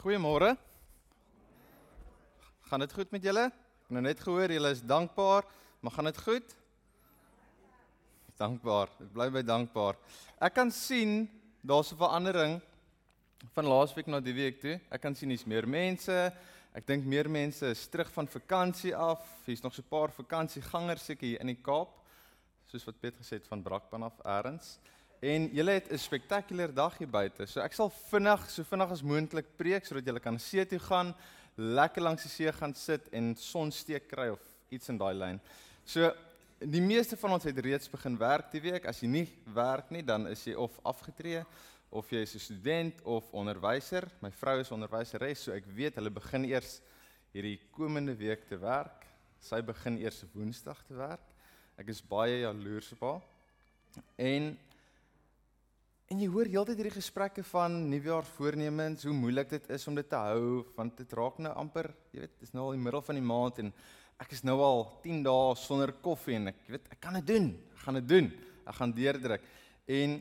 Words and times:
Goeiemôre. 0.00 0.54
Gaan 2.70 2.80
dit 2.80 2.92
goed 2.96 3.10
met 3.12 3.20
julle? 3.20 3.42
Ek 3.52 3.90
nou 3.92 4.00
net 4.00 4.20
gehoor 4.24 4.48
julle 4.48 4.70
is 4.72 4.80
dankbaar, 4.80 5.44
maar 5.84 5.92
gaan 5.92 6.08
dit 6.08 6.20
goed? 6.24 6.54
Dankbaar. 8.40 8.94
Ek 9.04 9.10
bly 9.12 9.26
by 9.34 9.42
dankbaar. 9.44 9.98
Ek 10.40 10.54
kan 10.56 10.72
sien 10.72 11.28
daar's 11.60 11.92
'n 11.92 12.00
verandering 12.00 12.62
van 13.52 13.68
laasweek 13.68 14.08
na 14.08 14.20
die 14.20 14.32
week 14.32 14.60
toe. 14.60 14.80
Ek 14.90 15.02
kan 15.02 15.14
sien 15.14 15.28
hier's 15.28 15.44
meer 15.44 15.68
mense. 15.68 16.32
Ek 16.72 16.86
dink 16.86 17.04
meer 17.04 17.28
mense 17.28 17.66
is 17.66 17.86
terug 17.86 18.10
van 18.10 18.26
vakansie 18.26 18.96
af. 18.96 19.20
Hier's 19.44 19.62
nog 19.62 19.74
so 19.74 19.82
'n 19.82 19.90
paar 19.90 20.08
vakansiegangers 20.08 21.04
seker 21.04 21.26
hier 21.26 21.40
in 21.40 21.46
die 21.46 21.62
Kaap. 21.62 21.92
Soos 22.72 22.86
wat 22.86 23.00
Piet 23.00 23.16
gesê 23.16 23.36
het 23.36 23.48
van 23.48 23.62
Brakpan 23.62 24.02
af 24.02 24.16
eers. 24.24 24.78
En 25.20 25.50
julle 25.52 25.70
het 25.76 25.92
'n 25.92 25.98
spektakulêre 25.98 26.72
dag 26.72 26.96
hier 26.98 27.08
buite. 27.08 27.46
So 27.46 27.60
ek 27.60 27.72
sal 27.72 27.90
vinnig, 27.90 28.50
so 28.50 28.62
vinnig 28.64 28.90
as 28.90 29.02
moontlik 29.02 29.56
preek 29.56 29.84
sodat 29.84 30.04
julle 30.04 30.20
kan 30.20 30.38
see 30.38 30.64
toe 30.64 30.78
gaan, 30.78 31.14
lekker 31.56 32.02
langs 32.02 32.22
die 32.22 32.30
see 32.30 32.52
gaan 32.52 32.74
sit 32.74 33.08
en 33.12 33.36
sonsteek 33.36 34.08
kry 34.08 34.28
of 34.28 34.40
iets 34.70 34.88
in 34.88 34.96
daai 34.96 35.14
lyn. 35.14 35.40
So 35.84 36.12
die 36.58 36.80
meeste 36.80 37.16
van 37.16 37.32
ons 37.32 37.44
het 37.44 37.58
reeds 37.58 37.90
begin 37.90 38.16
werk 38.16 38.50
die 38.50 38.60
week. 38.60 38.86
As 38.86 39.00
jy 39.00 39.08
nie 39.08 39.28
werk 39.54 39.90
nie, 39.90 40.02
dan 40.02 40.26
is 40.26 40.44
jy 40.44 40.54
of 40.54 40.78
afgetree 40.82 41.44
of 41.90 42.10
jy 42.10 42.22
is 42.22 42.34
'n 42.34 42.38
student 42.38 43.02
of 43.02 43.30
onderwyser. 43.32 44.08
My 44.22 44.30
vrou 44.30 44.60
is 44.60 44.70
onderwyseres, 44.70 45.38
so 45.42 45.52
ek 45.52 45.64
weet 45.66 45.94
hulle 45.96 46.10
begin 46.10 46.44
eers 46.44 46.80
hierdie 47.34 47.60
komende 47.72 48.16
week 48.16 48.48
te 48.48 48.56
werk. 48.56 49.06
Sy 49.40 49.60
begin 49.60 49.98
eers 49.98 50.24
Woensdag 50.32 50.82
te 50.86 50.94
werk. 50.94 51.26
Ek 51.76 51.88
is 51.88 52.00
baie 52.00 52.40
jaloers 52.40 52.92
op 52.92 53.00
haar. 53.00 53.22
En 54.16 54.58
En 56.10 56.18
jy 56.18 56.26
hoor 56.26 56.48
heeltyd 56.50 56.80
hierdie 56.80 56.96
gesprekke 56.96 57.44
van 57.52 57.76
nuwejaarsvoornemens, 57.86 59.04
hoe 59.06 59.12
moeilik 59.14 59.52
dit 59.52 59.68
is 59.70 59.84
om 59.86 59.94
dit 59.94 60.08
te 60.10 60.18
hou, 60.18 60.64
want 60.74 60.96
dit 60.98 61.12
raak 61.14 61.36
nou 61.38 61.52
amper, 61.54 61.86
jy 62.10 62.24
weet, 62.24 62.32
dis 62.42 62.50
nou 62.50 62.64
al 62.64 62.72
die 62.74 62.80
middel 62.82 63.02
van 63.06 63.14
die 63.14 63.22
maand 63.22 63.60
en 63.62 63.68
ek 64.18 64.32
is 64.34 64.40
nou 64.42 64.56
al 64.66 64.80
10 65.04 65.20
dae 65.22 65.52
sonder 65.62 65.92
koffie 66.02 66.34
en 66.34 66.50
ek 66.50 66.64
weet 66.66 66.88
ek 66.90 66.98
kan 67.04 67.14
dit 67.20 67.28
doen. 67.28 67.46
Ek 67.76 67.84
gaan 67.84 67.98
dit 68.00 68.08
doen. 68.10 68.30
Ek 68.64 68.78
gaan 68.80 68.94
deurdruk. 68.96 69.44
En 69.86 70.16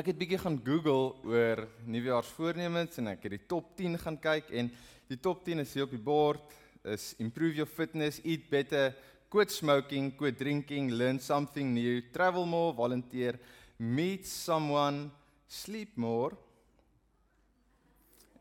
ek 0.00 0.08
het 0.08 0.22
bietjie 0.22 0.38
gaan 0.40 0.56
Google 0.64 1.34
oor 1.34 1.60
nuwejaarsvoornemens 1.84 3.02
en 3.02 3.10
ek 3.12 3.26
het 3.28 3.34
die 3.36 3.42
top 3.52 3.74
10 3.76 4.00
gaan 4.06 4.16
kyk 4.24 4.48
en 4.56 4.70
die 5.12 5.18
top 5.20 5.42
10 5.44 5.66
is 5.66 5.74
hier 5.76 5.84
op 5.84 5.92
die 5.92 6.00
bord 6.00 6.56
is 6.94 7.10
improve 7.20 7.60
your 7.60 7.68
fitness, 7.68 8.22
eat 8.24 8.48
better, 8.48 8.96
quit 9.28 9.52
smoking, 9.52 10.14
quit 10.16 10.40
drinking, 10.40 10.88
learn 10.96 11.20
something 11.20 11.76
new, 11.76 12.00
travel 12.16 12.48
more, 12.48 12.72
volunteer 12.72 13.36
meet 13.78 14.26
someone, 14.26 15.10
sleep 15.46 15.96
more 15.96 16.36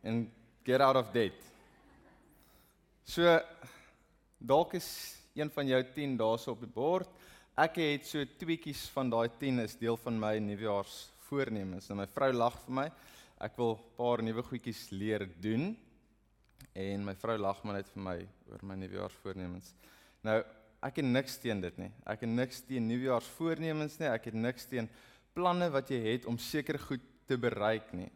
and 0.03 0.29
get 0.63 0.81
out 0.81 0.95
of 0.95 1.11
debt. 1.11 1.33
So 3.03 3.39
dalk 4.37 4.73
is 4.73 5.15
een 5.35 5.49
van 5.49 5.67
jou 5.67 5.83
10 5.93 6.17
daarso 6.17 6.51
op 6.51 6.61
die 6.63 6.71
bord. 6.71 7.09
Ek 7.59 7.77
het 7.81 8.07
so 8.09 8.23
tweetjies 8.39 8.87
van 8.93 9.11
daai 9.13 9.29
10 9.39 9.63
is 9.63 9.75
deel 9.77 9.97
van 10.01 10.17
my 10.19 10.37
nuwejaars 10.41 11.09
voornemens. 11.27 11.89
Nou 11.89 11.99
my 12.01 12.07
vrou 12.09 12.31
lag 12.33 12.57
vir 12.65 12.77
my. 12.79 12.87
Ek 13.43 13.57
wil 13.57 13.75
'n 13.75 13.95
paar 13.97 14.23
nuwe 14.23 14.43
goedjies 14.43 14.89
leer 14.89 15.27
doen. 15.41 15.77
En 16.73 17.05
my 17.05 17.15
vrou 17.15 17.37
lag 17.37 17.63
maar 17.63 17.75
net 17.75 17.89
vir 17.93 18.03
my 18.03 18.27
oor 18.49 18.59
my 18.63 18.75
nuwejaars 18.75 19.13
voornemens. 19.21 19.73
Nou, 20.23 20.43
ek 20.81 20.95
het 20.95 21.05
niks 21.05 21.37
teen 21.37 21.61
dit 21.61 21.77
nie. 21.77 21.91
Ek 22.05 22.21
het 22.21 22.29
niks 22.29 22.61
teen 22.61 22.87
nuwejaars 22.87 23.27
voornemens 23.37 23.99
nie. 23.99 24.07
Ek 24.07 24.25
het 24.25 24.33
niks 24.33 24.65
teen 24.65 24.89
planne 25.33 25.69
wat 25.73 25.89
jy 25.91 25.99
het 26.05 26.27
om 26.29 26.37
seker 26.37 26.79
goed 26.79 27.03
te 27.27 27.37
bereik 27.39 27.93
nie. 27.95 28.09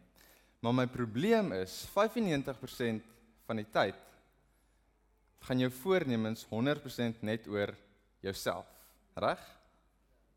Maar 0.62 0.74
my 0.74 0.86
probleem 0.90 1.52
is 1.58 1.84
95% 1.94 3.04
van 3.46 3.60
die 3.60 3.68
tyd 3.72 4.04
gaan 5.46 5.62
jou 5.62 5.70
voornemens 5.70 6.44
100% 6.50 7.22
net 7.24 7.46
oor 7.48 7.70
jouself, 8.20 8.66
reg? 9.14 9.40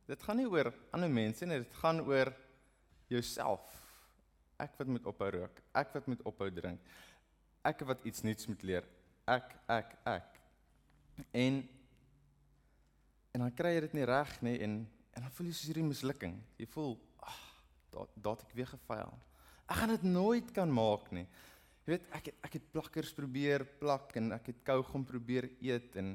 Dit 0.08 0.22
gaan 0.24 0.38
nie 0.38 0.48
oor 0.50 0.70
ander 0.94 1.10
mense 1.10 1.46
nie, 1.46 1.58
dit 1.64 1.80
gaan 1.82 2.04
oor 2.06 2.32
jouself. 3.12 3.66
Ek 4.62 4.78
wat 4.78 4.92
moet 4.94 5.08
ophou 5.10 5.30
rook, 5.34 5.62
ek 5.74 5.94
wat 5.98 6.08
moet 6.12 6.22
ophou 6.30 6.52
drink. 6.54 6.80
Ek 7.66 7.82
wat 7.90 8.06
iets 8.06 8.24
nuuts 8.26 8.48
moet 8.50 8.64
leer. 8.66 8.88
Ek, 9.30 9.56
ek, 9.70 9.96
ek. 10.10 10.42
En 11.34 11.62
en 13.32 13.46
dan 13.46 13.54
kry 13.56 13.78
jy 13.78 13.84
dit 13.86 13.94
nie 13.96 14.08
reg 14.08 14.32
nie 14.44 14.58
en 14.66 14.74
En 15.12 15.26
dan 15.26 15.32
voel 15.36 15.50
jy 15.50 15.54
soos 15.54 15.70
hierdie 15.72 15.88
mislukking. 15.88 16.36
Jy 16.60 16.68
voel, 16.72 16.96
ag, 17.20 17.40
daar 17.92 18.12
daar 18.16 18.38
het 18.38 18.46
ek 18.48 18.56
weer 18.56 18.72
gefaal. 18.72 19.16
Ek 19.68 19.80
gaan 19.80 19.94
dit 19.96 20.04
nooit 20.08 20.52
kan 20.56 20.72
maak 20.72 21.12
nie. 21.16 21.26
Jy 21.86 21.96
weet, 21.96 22.10
ek 22.18 22.30
het 22.30 22.48
ek 22.48 22.58
het 22.60 22.68
plakkers 22.74 23.14
probeer 23.18 23.66
plak 23.80 24.14
en 24.20 24.36
ek 24.38 24.52
het 24.52 24.62
kougom 24.68 25.06
probeer 25.08 25.50
eet 25.64 25.96
en 26.00 26.14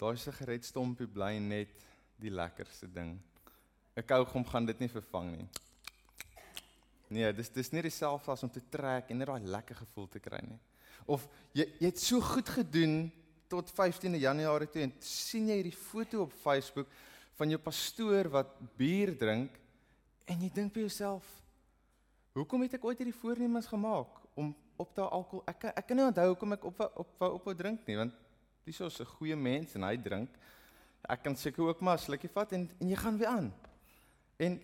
daai 0.00 0.16
sigaretstompie 0.20 1.08
bly 1.10 1.34
net 1.42 1.84
die 2.20 2.32
lekkerste 2.32 2.88
ding. 2.88 3.18
'n 3.96 4.06
Kougom 4.06 4.44
gaan 4.44 4.66
dit 4.66 4.78
nie 4.80 4.88
vervang 4.88 5.36
nie. 5.36 5.48
Nee, 7.10 7.32
dis 7.34 7.50
dis 7.50 7.72
nie 7.72 7.82
dieselfde 7.82 8.30
as 8.30 8.42
om 8.46 8.50
te 8.50 8.62
trek 8.70 9.10
en 9.10 9.18
net 9.18 9.28
daai 9.28 9.42
lekker 9.42 9.76
gevoel 9.82 10.08
te 10.08 10.20
kry 10.22 10.38
nie. 10.46 10.60
Of 11.06 11.26
jy 11.52 11.66
jy 11.80 11.90
het 11.90 11.98
so 11.98 12.20
goed 12.20 12.48
gedoen 12.48 13.10
tot 13.50 13.72
15de 13.74 14.20
Januarie 14.22 14.70
toe 14.70 14.82
en 14.82 14.92
sien 15.02 15.48
jy 15.50 15.56
hierdie 15.58 15.76
foto 15.76 16.22
op 16.22 16.32
Facebook 16.32 16.86
van 17.40 17.48
jou 17.48 17.60
pastoor 17.64 18.28
wat 18.28 18.56
bier 18.76 19.14
drink 19.16 19.54
en 20.28 20.42
jy 20.44 20.50
dink 20.52 20.74
vir 20.74 20.84
jouself 20.84 21.24
hoekom 22.36 22.66
het 22.66 22.76
ek 22.76 22.84
ooit 22.84 23.00
hierdie 23.00 23.16
voornemens 23.16 23.68
gemaak 23.70 24.18
om 24.38 24.52
op 24.80 24.92
daai 24.96 25.08
alkohol? 25.08 25.42
Ek 25.50 25.70
ek 25.72 25.86
kan 25.88 25.98
nie 25.98 26.06
onthou 26.06 26.26
hoekom 26.30 26.56
ek 26.56 26.66
op 26.68 26.82
op 27.02 27.14
wou 27.20 27.30
ophou 27.38 27.54
drink 27.56 27.86
nie 27.88 27.98
want 27.98 28.16
dis 28.64 28.76
so 28.76 28.86
'n 28.88 29.12
goeie 29.16 29.36
mens 29.36 29.74
en 29.74 29.82
hy 29.82 29.96
drink. 29.96 30.28
Ek 31.08 31.22
kan 31.22 31.36
seker 31.36 31.64
ook 31.64 31.80
maar 31.80 31.98
'n 31.98 32.04
slukkie 32.04 32.30
vat 32.30 32.52
en 32.52 32.68
en 32.80 32.88
jy 32.88 32.96
gaan 32.96 33.18
weer 33.18 33.28
aan. 33.28 33.52
En 34.38 34.60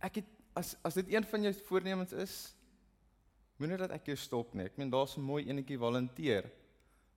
ek 0.00 0.14
het 0.16 0.28
as 0.54 0.76
as 0.82 0.94
dit 0.94 1.14
een 1.14 1.24
van 1.24 1.42
jou 1.42 1.54
voornemens 1.54 2.12
is 2.12 2.54
moenie 3.56 3.78
dat 3.78 3.90
ek 3.90 4.06
jou 4.06 4.16
stop 4.16 4.54
nie. 4.54 4.64
Ek 4.64 4.76
meen 4.76 4.90
daar's 4.90 5.16
'n 5.16 5.20
mooi 5.20 5.44
enetjie 5.48 5.78
volunteer. 5.78 6.50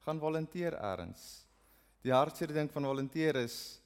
Gaan 0.05 0.19
volunteer 0.19 0.73
eers 0.73 1.45
die 2.01 2.13
hartseer 2.13 2.53
ding 2.53 2.71
van 2.71 2.83
volunteer 2.83 3.35
is 3.35 3.81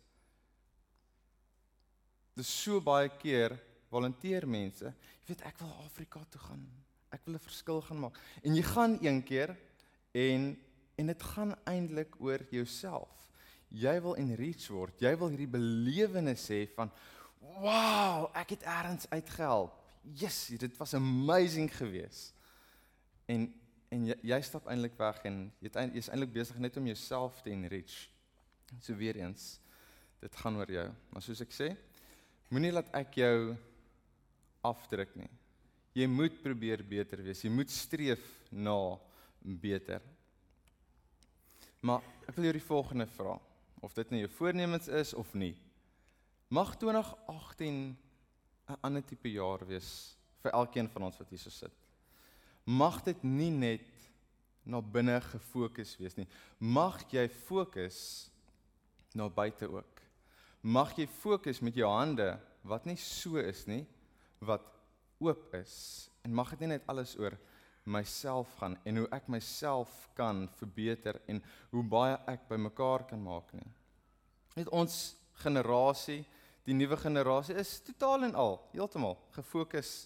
dis 2.36 2.52
so 2.64 2.82
baie 2.82 3.10
keer 3.22 3.58
volunteer 3.92 4.48
mense. 4.48 4.94
Jy 5.22 5.34
weet 5.34 5.46
ek 5.50 5.60
wil 5.60 5.72
Afrika 5.86 6.24
toe 6.32 6.42
gaan. 6.42 6.64
Ek 7.12 7.26
wil 7.26 7.36
'n 7.36 7.44
verskil 7.44 7.82
gaan 7.82 8.00
maak. 8.00 8.20
En 8.44 8.56
jy 8.56 8.64
gaan 8.64 8.98
een 9.02 9.24
keer 9.24 9.58
en 10.12 10.58
en 10.96 11.08
dit 11.08 11.24
gaan 11.24 11.56
eintlik 11.66 12.16
oor 12.20 12.40
jouself. 12.52 13.30
Jy 13.68 14.02
wil 14.02 14.16
enrich 14.16 14.68
word. 14.68 15.00
Jy 15.02 15.18
wil 15.18 15.30
hierdie 15.30 15.48
belewenis 15.48 16.48
hê 16.48 16.68
van 16.76 16.92
wow, 17.40 18.30
ek 18.38 18.50
het 18.50 18.64
eers 18.64 19.10
uitgehelp. 19.10 19.74
Yes, 20.04 20.48
dit 20.48 20.78
was 20.78 20.94
amazing 20.94 21.72
geweest. 21.76 22.34
En 23.26 23.54
en 23.92 24.06
jy, 24.08 24.16
jy 24.24 24.42
stap 24.42 24.68
eintlik 24.72 24.94
weg 24.96 25.18
en 25.28 25.52
jy's 25.60 26.08
eintlik 26.08 26.32
besig 26.32 26.60
net 26.64 26.78
om 26.78 26.86
jouself 26.88 27.42
te 27.44 27.52
enrich. 27.52 28.08
So 28.80 28.96
weer 28.96 29.18
eens, 29.20 29.60
dit 30.22 30.36
gaan 30.36 30.56
oor 30.56 30.72
jou. 30.72 30.86
Maar 31.12 31.26
soos 31.26 31.42
ek 31.44 31.52
sê, 31.52 31.68
Moenie 32.52 32.74
laat 32.74 32.90
ek 33.00 33.16
jou 33.22 33.54
afdruk 34.68 35.14
nie. 35.16 35.30
Jy 35.96 36.08
moet 36.12 36.36
probeer 36.44 36.84
beter 36.84 37.22
wees. 37.24 37.44
Jy 37.46 37.52
moet 37.52 37.72
streef 37.72 38.24
na 38.52 38.76
beter. 39.42 40.04
Maar 41.80 42.04
ek 42.28 42.36
wil 42.36 42.50
jou 42.50 42.56
die 42.58 42.66
volgende 42.66 43.08
vra. 43.16 43.38
Of 43.82 43.96
dit 43.96 44.12
nou 44.12 44.20
jou 44.26 44.32
voornemens 44.36 44.92
is 44.92 45.14
of 45.18 45.32
nie. 45.34 45.54
Mag 46.52 46.76
2018 46.76 47.96
'n 48.68 48.78
ander 48.82 49.04
tipe 49.04 49.32
jaar 49.32 49.64
wees 49.68 50.18
vir 50.44 50.52
elkeen 50.52 50.90
van 50.90 51.04
ons 51.08 51.18
wat 51.18 51.30
hier 51.30 51.40
so 51.40 51.50
sit. 51.50 51.74
Mag 52.66 53.02
dit 53.04 53.24
nie 53.24 53.52
net 53.52 53.88
na 54.64 54.82
binne 54.82 55.22
gefokus 55.22 55.98
wees 55.98 56.18
nie. 56.18 56.28
Mag 56.60 57.04
jy 57.12 57.30
fokus 57.30 58.30
na 59.16 59.30
buite 59.30 59.72
ook 59.72 60.01
mag 60.62 60.94
jy 60.98 61.08
fokus 61.22 61.62
met 61.62 61.76
jou 61.78 61.90
hande 61.90 62.36
wat 62.68 62.86
nie 62.86 62.98
so 63.00 63.42
is 63.42 63.66
nie, 63.68 63.86
wat 64.42 64.66
oop 65.22 65.54
is 65.58 66.10
en 66.26 66.34
mag 66.38 66.52
dit 66.54 66.64
nie 66.64 66.76
net 66.76 66.86
alles 66.90 67.16
oor 67.18 67.38
myself 67.90 68.50
gaan 68.60 68.78
en 68.86 69.02
hoe 69.02 69.08
ek 69.16 69.30
myself 69.34 69.90
kan 70.18 70.46
verbeter 70.60 71.18
en 71.30 71.42
hoe 71.72 71.84
baie 71.84 72.18
ek 72.30 72.46
bymekaar 72.50 73.08
kan 73.10 73.22
maak 73.22 73.50
nie. 73.58 73.68
Net 74.58 74.70
ons 74.70 75.16
generasie, 75.42 76.22
die 76.68 76.78
nuwe 76.78 76.98
generasie 77.02 77.58
is 77.58 77.80
totaal 77.86 78.28
en 78.28 78.36
al 78.38 78.60
heeltemal 78.76 79.18
gefokus 79.34 80.06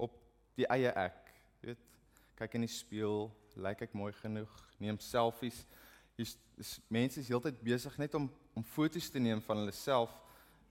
op 0.00 0.14
die 0.56 0.68
eie 0.72 0.92
ek. 0.96 1.20
Jy 1.60 1.72
weet, 1.72 1.82
kyk 2.40 2.56
in 2.56 2.64
die 2.64 2.72
spieël, 2.72 3.28
lyk 3.60 3.84
ek 3.88 3.96
mooi 3.96 4.12
genoeg, 4.22 4.52
neem 4.80 5.00
selfies. 5.00 5.64
Hier's 6.16 6.36
mense 6.88 7.20
is 7.20 7.28
heeltyd 7.28 7.60
besig 7.64 7.96
net 8.00 8.14
om 8.16 8.30
om 8.56 8.64
foto's 8.64 9.10
te 9.12 9.20
neem 9.20 9.42
van 9.44 9.58
hulle 9.60 9.72
self 9.76 10.12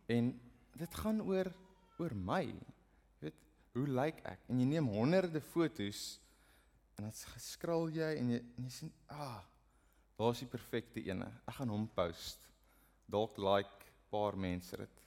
en 0.10 0.32
dit 0.74 0.96
gaan 1.04 1.20
oor 1.22 1.52
oor 2.02 2.16
my. 2.18 2.42
Jy 2.50 3.28
weet, 3.28 3.44
hoe 3.78 3.86
lyk 4.00 4.24
ek? 4.26 4.48
En 4.50 4.60
jy 4.60 4.66
neem 4.72 4.88
honderde 4.90 5.42
foto's 5.54 6.16
En 6.96 7.04
dan 7.04 7.42
skrol 7.44 7.90
jy 7.92 8.08
en 8.22 8.32
jy 8.32 8.40
en 8.40 8.68
jy 8.68 8.72
sien, 8.72 8.92
ah, 9.12 9.42
daar's 10.16 10.42
die 10.44 10.50
perfekte 10.50 11.04
ene. 11.04 11.28
Ek 11.44 11.58
gaan 11.58 11.74
hom 11.74 11.88
post. 11.92 12.48
Dalk 13.12 13.38
like 13.42 13.90
paar 14.12 14.38
mense 14.40 14.80
dit. 14.80 15.02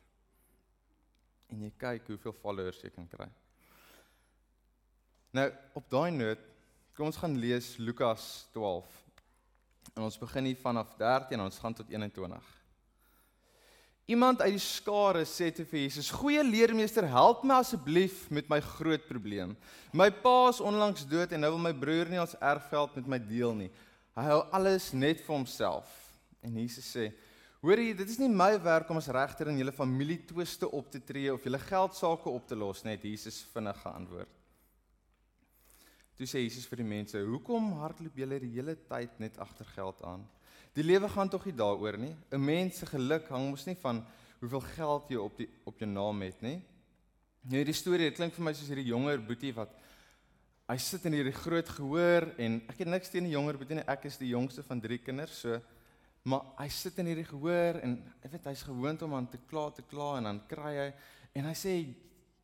En 1.48 1.64
jy 1.64 1.72
kyk 1.80 2.10
hoeveel 2.12 2.36
followers 2.42 2.82
jy 2.84 2.92
kan 2.92 3.08
kry. 3.08 3.28
Nou, 5.36 5.48
op 5.80 5.88
daai 5.92 6.12
noot, 6.12 6.44
kom 6.96 7.08
ons 7.08 7.20
gaan 7.20 7.36
lees 7.40 7.76
Lukas 7.80 8.48
12. 8.52 8.92
En 9.94 10.02
ons 10.02 10.18
begin 10.18 10.44
hier 10.44 10.56
vanaf 10.56 10.94
13 10.96 11.38
en 11.38 11.44
ons 11.44 11.58
gaan 11.58 11.74
tot 11.74 11.90
21. 11.90 12.54
Iemand 14.08 14.40
uit 14.40 14.54
die 14.56 14.62
skare 14.62 15.26
sê 15.28 15.50
te 15.52 15.66
vir 15.68 15.82
Jesus: 15.82 16.08
"Goeie 16.10 16.40
leermeester, 16.44 17.04
help 17.12 17.42
my 17.44 17.58
asseblief 17.60 18.30
met 18.30 18.48
my 18.48 18.60
groot 18.60 19.04
probleem. 19.04 19.56
My 19.92 20.08
pa 20.10 20.48
is 20.48 20.62
onlangs 20.64 21.04
dood 21.08 21.32
en 21.32 21.44
nou 21.44 21.50
wil 21.50 21.60
my 21.66 21.74
broer 21.76 22.08
nie 22.08 22.20
ons 22.20 22.36
erfgeld 22.40 22.96
met 22.96 23.06
my 23.06 23.18
deel 23.18 23.52
nie. 23.54 23.70
Hy 24.16 24.24
hou 24.30 24.40
alles 24.50 24.92
net 24.92 25.20
vir 25.20 25.34
homself." 25.36 25.92
En 26.40 26.56
Jesus 26.56 26.88
sê: 26.96 27.12
"Hoorie, 27.60 27.94
dit 27.94 28.08
is 28.08 28.18
nie 28.18 28.30
my 28.32 28.56
werk 28.62 28.88
om 28.88 28.96
as 28.96 29.12
regter 29.12 29.48
in 29.48 29.58
julle 29.58 29.72
familie 29.72 30.24
twiste 30.24 30.70
op 30.72 30.90
te 30.90 31.04
tree 31.04 31.32
of 31.32 31.44
julle 31.44 31.58
geld 31.58 31.94
sake 31.94 32.30
op 32.30 32.48
te 32.48 32.56
los 32.56 32.84
nie," 32.84 32.96
het 32.96 33.02
Jesus 33.02 33.44
vinnig 33.52 33.76
geantwoord. 33.82 34.28
Toe 36.18 36.26
sê 36.26 36.42
Jesus 36.42 36.66
vir 36.66 36.80
die 36.82 36.88
mense: 36.88 37.20
"Hoekom 37.22 37.72
hardloop 37.78 38.16
julle 38.18 38.40
die 38.42 38.50
hele 38.56 38.74
tyd 38.88 39.20
net 39.22 39.38
agter 39.38 39.66
geld 39.76 40.02
aan? 40.02 40.24
Die 40.74 40.82
lewe 40.82 41.08
gaan 41.08 41.30
tog 41.30 41.44
nie 41.46 41.54
daaroor 41.54 41.96
nie. 41.96 42.16
'n 42.32 42.44
Mens 42.44 42.78
se 42.78 42.86
geluk 42.86 43.28
hang 43.28 43.50
mos 43.50 43.66
nie 43.66 43.76
van 43.76 44.04
hoeveel 44.40 44.60
geld 44.60 45.10
jy 45.10 45.16
op 45.16 45.36
die 45.36 45.48
op 45.64 45.78
jou 45.78 45.88
naam 45.88 46.22
het 46.22 46.42
nie." 46.42 46.60
Nou 47.42 47.56
hierdie 47.56 47.74
storie, 47.74 48.10
dit 48.10 48.16
klink 48.16 48.34
vir 48.34 48.44
my 48.44 48.52
soos 48.52 48.68
hierdie 48.68 48.90
jonger 48.90 49.22
boetie 49.24 49.54
wat 49.54 49.70
hy 50.68 50.76
sit 50.76 51.04
in 51.06 51.12
hierdie 51.12 51.32
groot 51.32 51.68
gehoor 51.68 52.34
en 52.36 52.62
ek 52.68 52.78
het 52.78 52.88
niks 52.88 53.08
teen 53.08 53.24
die 53.24 53.32
jonger 53.32 53.56
boetie 53.56 53.76
nie. 53.78 53.86
Ek 53.86 54.04
is 54.04 54.18
die 54.18 54.28
jongste 54.34 54.62
van 54.62 54.80
drie 54.80 54.98
kinders, 54.98 55.38
so 55.44 55.60
maar 56.24 56.42
hy 56.58 56.68
sit 56.68 56.98
in 56.98 57.06
hierdie 57.06 57.24
gehoor 57.24 57.78
en 57.80 57.94
ek 58.24 58.32
weet 58.32 58.50
hy's 58.50 58.66
gewoond 58.66 59.02
om 59.02 59.14
aan 59.14 59.30
te 59.30 59.38
kla 59.48 59.70
te 59.70 59.82
kla 59.82 60.18
en 60.18 60.24
dan 60.24 60.40
kry 60.50 60.74
hy 60.76 60.88
en 61.38 61.44
hy 61.44 61.54
sê 61.54 61.94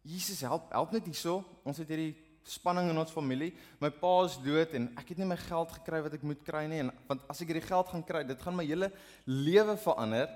Jesus 0.05 0.41
help 0.41 0.71
help 0.73 0.93
net 0.93 1.05
hierso. 1.05 1.43
Ons 1.65 1.83
het 1.83 1.89
hierdie 1.89 2.15
spanning 2.49 2.91
in 2.93 2.99
ons 3.01 3.13
familie. 3.13 3.53
My 3.81 3.91
pa 3.91 4.13
is 4.27 4.37
dood 4.45 4.75
en 4.77 4.91
ek 5.01 5.13
het 5.13 5.21
nie 5.21 5.29
my 5.29 5.39
geld 5.41 5.73
gekry 5.79 6.01
wat 6.05 6.17
ek 6.17 6.27
moet 6.27 6.43
kry 6.47 6.65
nie 6.71 6.83
en 6.85 6.93
want 7.09 7.25
as 7.33 7.41
ek 7.41 7.53
hierdie 7.53 7.67
geld 7.69 7.91
gaan 7.93 8.05
kry, 8.07 8.23
dit 8.29 8.43
gaan 8.45 8.57
my 8.57 8.67
hele 8.69 8.91
lewe 9.29 9.77
verander. 9.81 10.29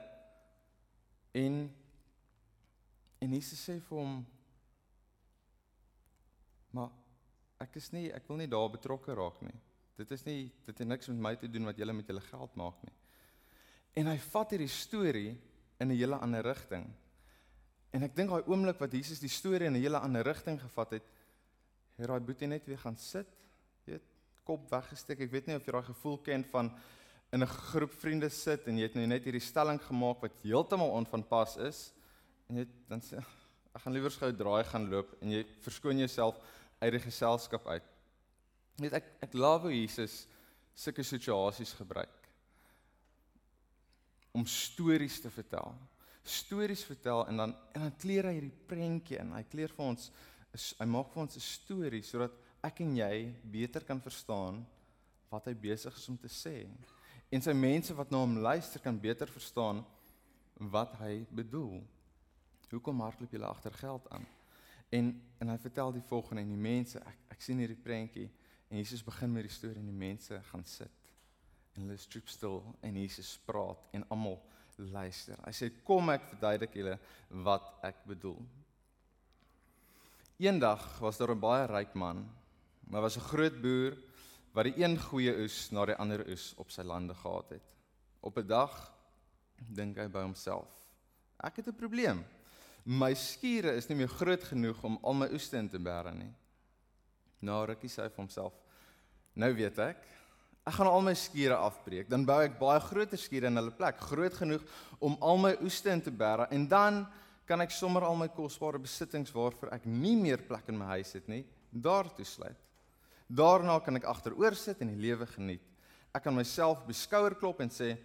En 1.37 1.67
en 3.19 3.33
Jesus 3.35 3.61
sê 3.67 3.81
vir 3.83 3.99
hom 3.99 4.21
maar 6.77 6.93
ek 7.65 7.81
is 7.81 7.91
nie 7.93 8.07
ek 8.15 8.29
wil 8.31 8.39
nie 8.41 8.51
daar 8.51 8.71
betrokke 8.73 9.17
raak 9.19 9.43
nie. 9.43 9.57
Dit 9.99 10.13
is 10.15 10.25
nie 10.29 10.41
dit 10.69 10.79
het 10.79 10.87
niks 10.87 11.11
met 11.11 11.23
my 11.27 11.35
te 11.37 11.51
doen 11.51 11.67
wat 11.69 11.79
julle 11.79 11.97
met 11.97 12.09
julle 12.09 12.25
geld 12.29 12.57
maak 12.61 12.81
nie. 12.87 12.95
En 13.99 14.13
hy 14.13 14.17
vat 14.31 14.55
hierdie 14.55 14.71
storie 14.71 15.31
in 15.79 15.91
'n 15.91 15.97
hele 15.97 16.17
ander 16.17 16.43
rigting. 16.43 16.87
En 17.91 18.03
ek 18.03 18.15
dink 18.15 18.31
daai 18.31 18.47
oomblik 18.47 18.79
wat 18.79 18.93
Jesus 18.93 19.21
die 19.21 19.33
storie 19.33 19.67
in 19.67 19.75
'n 19.75 19.83
hele 19.83 19.99
ander 19.99 20.23
rigting 20.23 20.61
gevat 20.61 20.91
het, 20.91 21.07
het 21.99 22.11
daai 22.13 22.25
boetie 22.25 22.47
net 22.47 22.67
weer 22.67 22.79
gaan 22.79 22.97
sit, 22.97 23.29
weet, 23.89 24.05
kop 24.47 24.71
weggesteek. 24.71 25.21
Ek 25.27 25.33
weet 25.33 25.49
nie 25.49 25.57
of 25.59 25.67
jy 25.67 25.75
daai 25.75 25.89
gevoel 25.91 26.19
ken 26.25 26.45
van 26.53 26.71
in 27.33 27.43
'n 27.43 27.47
groep 27.47 27.93
vriende 27.93 28.31
sit 28.31 28.67
en 28.67 28.79
jy 28.79 28.87
het 28.89 28.95
nou 28.95 29.07
net 29.07 29.25
hierdie 29.25 29.45
stelling 29.45 29.81
gemaak 29.81 30.23
wat 30.23 30.43
heeltemal 30.43 30.91
onvanpas 30.97 31.57
is 31.57 31.93
en 32.49 32.57
jy 32.57 32.67
dan 32.89 33.01
sê 33.01 33.19
ek 33.19 33.83
gaan 33.83 33.93
liewer 33.93 34.11
gou 34.11 34.33
draai 34.33 34.65
gaan 34.65 34.89
loop 34.89 35.13
en 35.21 35.31
jy 35.31 35.45
verskoon 35.61 35.99
jouself 35.99 36.39
uit 36.81 36.93
die 36.93 37.01
geselskap 37.01 37.67
uit. 37.67 37.85
Net 38.79 38.93
ek 38.93 39.05
ek 39.21 39.35
love 39.35 39.69
hoe 39.69 39.75
Jesus 39.75 40.27
sulke 40.75 41.03
situasies 41.03 41.75
gebruik 41.75 42.15
om 44.33 44.47
stories 44.47 45.21
te 45.21 45.31
vertel. 45.31 45.75
Stories 46.23 46.85
vertel 46.85 47.27
en 47.29 47.37
dan 47.37 47.55
en 47.75 47.81
dan 47.81 47.97
kleer 47.99 48.25
hy 48.25 48.35
hierdie 48.39 48.67
prentjie 48.67 49.19
in. 49.19 49.33
Hy 49.33 49.45
kleer 49.51 49.73
vir 49.75 49.85
ons 49.85 50.11
hy 50.53 50.87
maak 50.87 51.13
vir 51.13 51.23
ons 51.23 51.37
'n 51.37 51.41
storie 51.41 52.03
sodat 52.03 52.33
ek 52.63 52.81
en 52.81 52.97
jy 52.97 53.35
beter 53.45 53.85
kan 53.85 54.01
verstaan 54.01 54.67
wat 55.31 55.47
hy 55.47 55.55
besig 55.55 55.95
is 55.97 56.09
om 56.09 56.17
te 56.19 56.29
sê. 56.29 56.67
En 57.31 57.43
sy 57.43 57.53
mense 57.53 57.95
wat 57.95 58.11
na 58.11 58.19
hom 58.19 58.39
luister 58.39 58.81
kan 58.81 58.99
beter 59.01 59.29
verstaan 59.29 59.85
wat 60.59 60.95
hy 61.03 61.27
bedoel. 61.31 61.83
Hoekom 62.71 63.01
hardloop 63.01 63.33
julle 63.33 63.47
agter 63.47 63.73
geld 63.73 64.09
aan? 64.11 64.27
En 64.91 65.15
en 65.39 65.49
hy 65.49 65.59
vertel 65.59 65.93
die 65.93 66.03
volgende 66.09 66.43
en 66.43 66.49
die 66.49 66.57
mense, 66.57 66.99
ek 66.99 67.19
ek 67.37 67.43
sien 67.43 67.59
hierdie 67.59 67.79
prentjie 67.79 68.31
en 68.69 68.81
Jesus 68.81 69.05
begin 69.05 69.33
met 69.33 69.47
die 69.47 69.53
storie 69.55 69.79
en 69.79 69.87
die 69.87 70.01
mense 70.07 70.41
gaan 70.51 70.65
sit. 70.65 71.13
En 71.77 71.85
hulle 71.87 71.97
stoop 71.97 72.29
stil 72.29 72.63
en 72.83 72.97
Jesus 72.97 73.37
praat 73.47 73.85
en 73.93 74.05
almal 74.09 74.41
luister. 74.79 75.39
Hy 75.45 75.53
sê 75.55 75.71
kom 75.85 76.11
ek 76.11 76.27
verduidelik 76.33 76.75
julle 76.81 76.97
wat 77.45 77.71
ek 77.87 78.03
bedoel. 78.07 78.41
Eendag 80.39 80.99
was 80.99 81.17
daar 81.19 81.35
'n 81.35 81.41
baie 81.41 81.67
ryk 81.67 81.95
man. 81.95 82.31
Daar 82.81 83.01
was 83.01 83.17
'n 83.17 83.21
groot 83.21 83.61
boer 83.61 83.97
wat 84.53 84.65
die 84.65 84.85
een 84.85 84.99
goeie 84.99 85.35
oes 85.43 85.71
na 85.71 85.85
die 85.85 85.97
ander 85.97 86.29
oes 86.29 86.55
op 86.57 86.71
sy 86.71 86.83
lande 86.83 87.15
gehad 87.15 87.49
het. 87.49 87.63
Op 88.21 88.39
'n 88.39 88.47
dag 88.47 88.93
dink 89.57 89.97
hy 89.97 90.09
by 90.09 90.21
homself: 90.21 90.71
Ek 91.37 91.57
het 91.57 91.67
'n 91.67 91.75
probleem. 91.75 92.25
My 92.85 93.15
skure 93.15 93.75
is 93.75 93.89
nie 93.89 93.97
meer 93.97 94.09
groot 94.09 94.45
genoeg 94.45 94.85
om 94.85 94.99
al 95.03 95.15
my 95.15 95.29
oeste 95.33 95.57
in 95.57 95.69
te 95.69 95.79
bære 95.79 96.15
nie. 96.15 96.35
Na 97.41 97.65
rukkie 97.65 97.91
sê 97.91 98.03
hy 98.03 98.09
vir 98.09 98.25
homself: 98.25 98.53
Nou 99.35 99.55
weet 99.55 99.79
ek, 99.79 100.05
ek 100.67 100.73
gaan 100.73 100.87
al 100.87 101.03
my 101.03 101.15
skure 101.15 101.57
afbreek. 101.57 102.09
Dan 102.09 102.25
bou 102.25 102.41
ek 102.41 102.59
baie 102.59 102.81
groter 102.81 103.19
skure 103.19 103.47
in 103.47 103.57
hulle 103.57 103.71
plek, 103.71 104.01
groot 104.01 104.35
genoeg 104.35 104.63
om 104.99 105.17
al 105.21 105.37
my 105.37 105.57
oeste 105.61 105.91
in 105.91 106.01
te 106.01 106.11
bære 106.11 106.49
en 106.51 106.69
dan 106.69 107.07
kan 107.49 107.65
ek 107.65 107.73
sommer 107.73 108.05
al 108.05 108.17
my 108.21 108.29
kosbare 108.29 108.81
besittings 108.83 109.33
waarvoor 109.33 109.73
ek 109.73 109.87
nie 109.89 110.17
meer 110.21 110.43
plek 110.45 110.69
in 110.69 110.77
my 110.77 110.91
huis 110.99 111.15
het 111.17 111.31
nie, 111.33 111.47
daar 111.73 112.11
toesluit. 112.13 112.59
Daarna 113.29 113.79
kan 113.85 113.97
ek 113.97 114.09
agteroor 114.09 114.57
sit 114.57 114.83
en 114.85 114.93
die 114.93 115.01
lewe 115.01 115.27
geniet. 115.29 115.65
Ek 116.13 116.25
kan 116.25 116.37
myself 116.37 116.85
beskouer 116.89 117.37
klop 117.37 117.61
en 117.61 117.73
sê: 117.73 117.97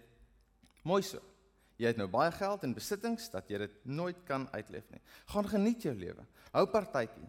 "Mooi 0.84 1.02
so. 1.02 1.20
Jy 1.78 1.88
het 1.90 1.96
nou 1.98 2.06
baie 2.06 2.30
geld 2.30 2.62
en 2.64 2.74
besittings 2.74 3.30
dat 3.30 3.48
jy 3.50 3.58
dit 3.58 3.78
nooit 3.84 4.16
kan 4.24 4.48
uitleef 4.52 4.84
nie. 4.90 5.00
Gaan 5.26 5.48
geniet 5.48 5.82
jou 5.82 5.94
lewe. 5.94 6.24
Hou 6.52 6.66
partytjie. 6.66 7.28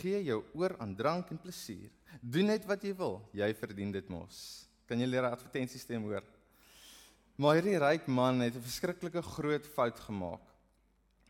Gee 0.00 0.24
jou 0.24 0.42
oor 0.54 0.76
aan 0.80 0.96
drank 0.96 1.30
en 1.30 1.38
plesier. 1.38 1.90
Doen 2.20 2.46
net 2.46 2.66
wat 2.66 2.82
jy 2.82 2.94
wil. 2.96 3.22
Jy 3.32 3.54
verdien 3.54 3.92
dit 3.92 4.08
mos." 4.08 4.66
Kan 4.88 5.00
jy 5.00 5.06
leer 5.06 5.24
advertensiestem 5.24 6.02
hoor? 6.02 6.24
Maar 7.36 7.54
hierdie 7.54 7.78
ryk 7.78 8.08
man 8.08 8.40
het 8.40 8.56
'n 8.56 8.60
verskriklike 8.60 9.22
groot 9.22 9.66
fout 9.66 10.00
gemaak. 10.00 10.51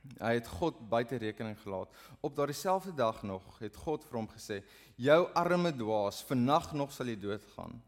Hy 0.03 0.33
het 0.35 0.49
God 0.51 0.81
buite 0.91 1.19
rekening 1.23 1.55
gelaat. 1.63 1.91
Op 2.21 2.35
daardie 2.37 2.57
selfde 2.59 2.95
dag 2.95 3.21
nog 3.23 3.45
het 3.63 3.77
God 3.85 4.05
vir 4.05 4.19
hom 4.19 4.29
gesê: 4.29 4.63
"Jou 4.97 5.29
arme 5.35 5.71
dwaas, 5.73 6.23
vannag 6.27 6.73
nog 6.73 6.93
sal 6.93 7.07
jy 7.07 7.17
doodgaan. 7.17 7.83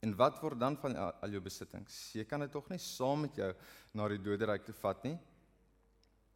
En 0.00 0.16
wat 0.16 0.40
word 0.40 0.60
dan 0.60 0.76
van 0.76 0.96
al 0.96 1.30
jou 1.30 1.40
besittings? 1.40 2.12
Jy 2.14 2.24
kan 2.24 2.40
dit 2.40 2.50
tog 2.50 2.68
nie 2.70 2.78
saam 2.78 3.20
met 3.20 3.34
jou 3.36 3.52
na 3.94 4.08
die 4.08 4.18
doderyk 4.18 4.64
te 4.64 4.72
vat 4.72 5.04
nie." 5.04 5.18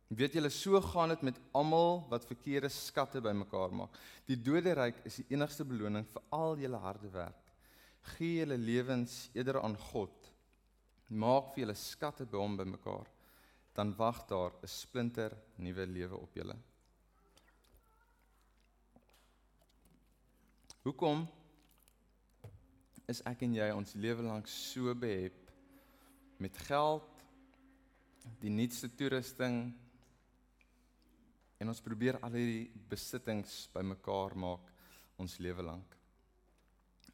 Weet 0.09 0.33
julle 0.33 0.51
so 0.51 0.81
gaan 0.81 1.09
dit 1.09 1.23
met 1.23 1.39
almal 1.53 2.05
wat 2.11 2.27
verkeerde 2.27 2.69
skatte 2.69 3.21
bymekaar 3.21 3.73
maak. 3.73 3.91
Die 4.27 4.37
doderyk 4.37 5.05
is 5.05 5.17
die 5.17 5.27
enigste 5.37 5.65
beloning 5.65 6.07
vir 6.07 6.23
al 6.31 6.57
julle 6.59 6.77
harde 6.77 7.09
werk. 7.09 7.55
Gee 8.17 8.41
julle 8.41 8.59
lewens 8.59 9.31
eerder 9.35 9.63
aan 9.63 9.77
God. 9.77 10.33
Maak 11.09 11.55
vir 11.55 11.63
julle 11.65 11.75
skatte 11.75 12.27
by 12.27 12.37
hom 12.39 12.57
bymekaar 12.57 13.07
dan 13.73 13.95
wag 13.97 14.27
daar 14.27 14.53
'n 14.63 14.67
splinter 14.67 15.37
nuwe 15.57 15.87
lewe 15.87 16.17
op 16.17 16.35
julle. 16.35 16.57
Hoekom 20.83 21.29
is 23.07 23.23
ek 23.27 23.43
en 23.43 23.55
jy 23.55 23.71
ons 23.75 23.95
lewe 23.95 24.23
lank 24.23 24.47
so 24.47 24.95
behep 24.95 25.51
met 26.39 26.57
geld, 26.57 27.25
die 28.41 28.51
nuutste 28.51 28.89
toerusting 28.95 29.75
en 31.59 31.69
ons 31.69 31.83
probeer 31.85 32.19
al 32.25 32.33
hierdie 32.33 32.71
besittings 32.89 33.69
bymekaar 33.75 34.37
maak 34.37 34.71
ons 35.21 35.39
lewe 35.39 35.63
lank. 35.63 35.97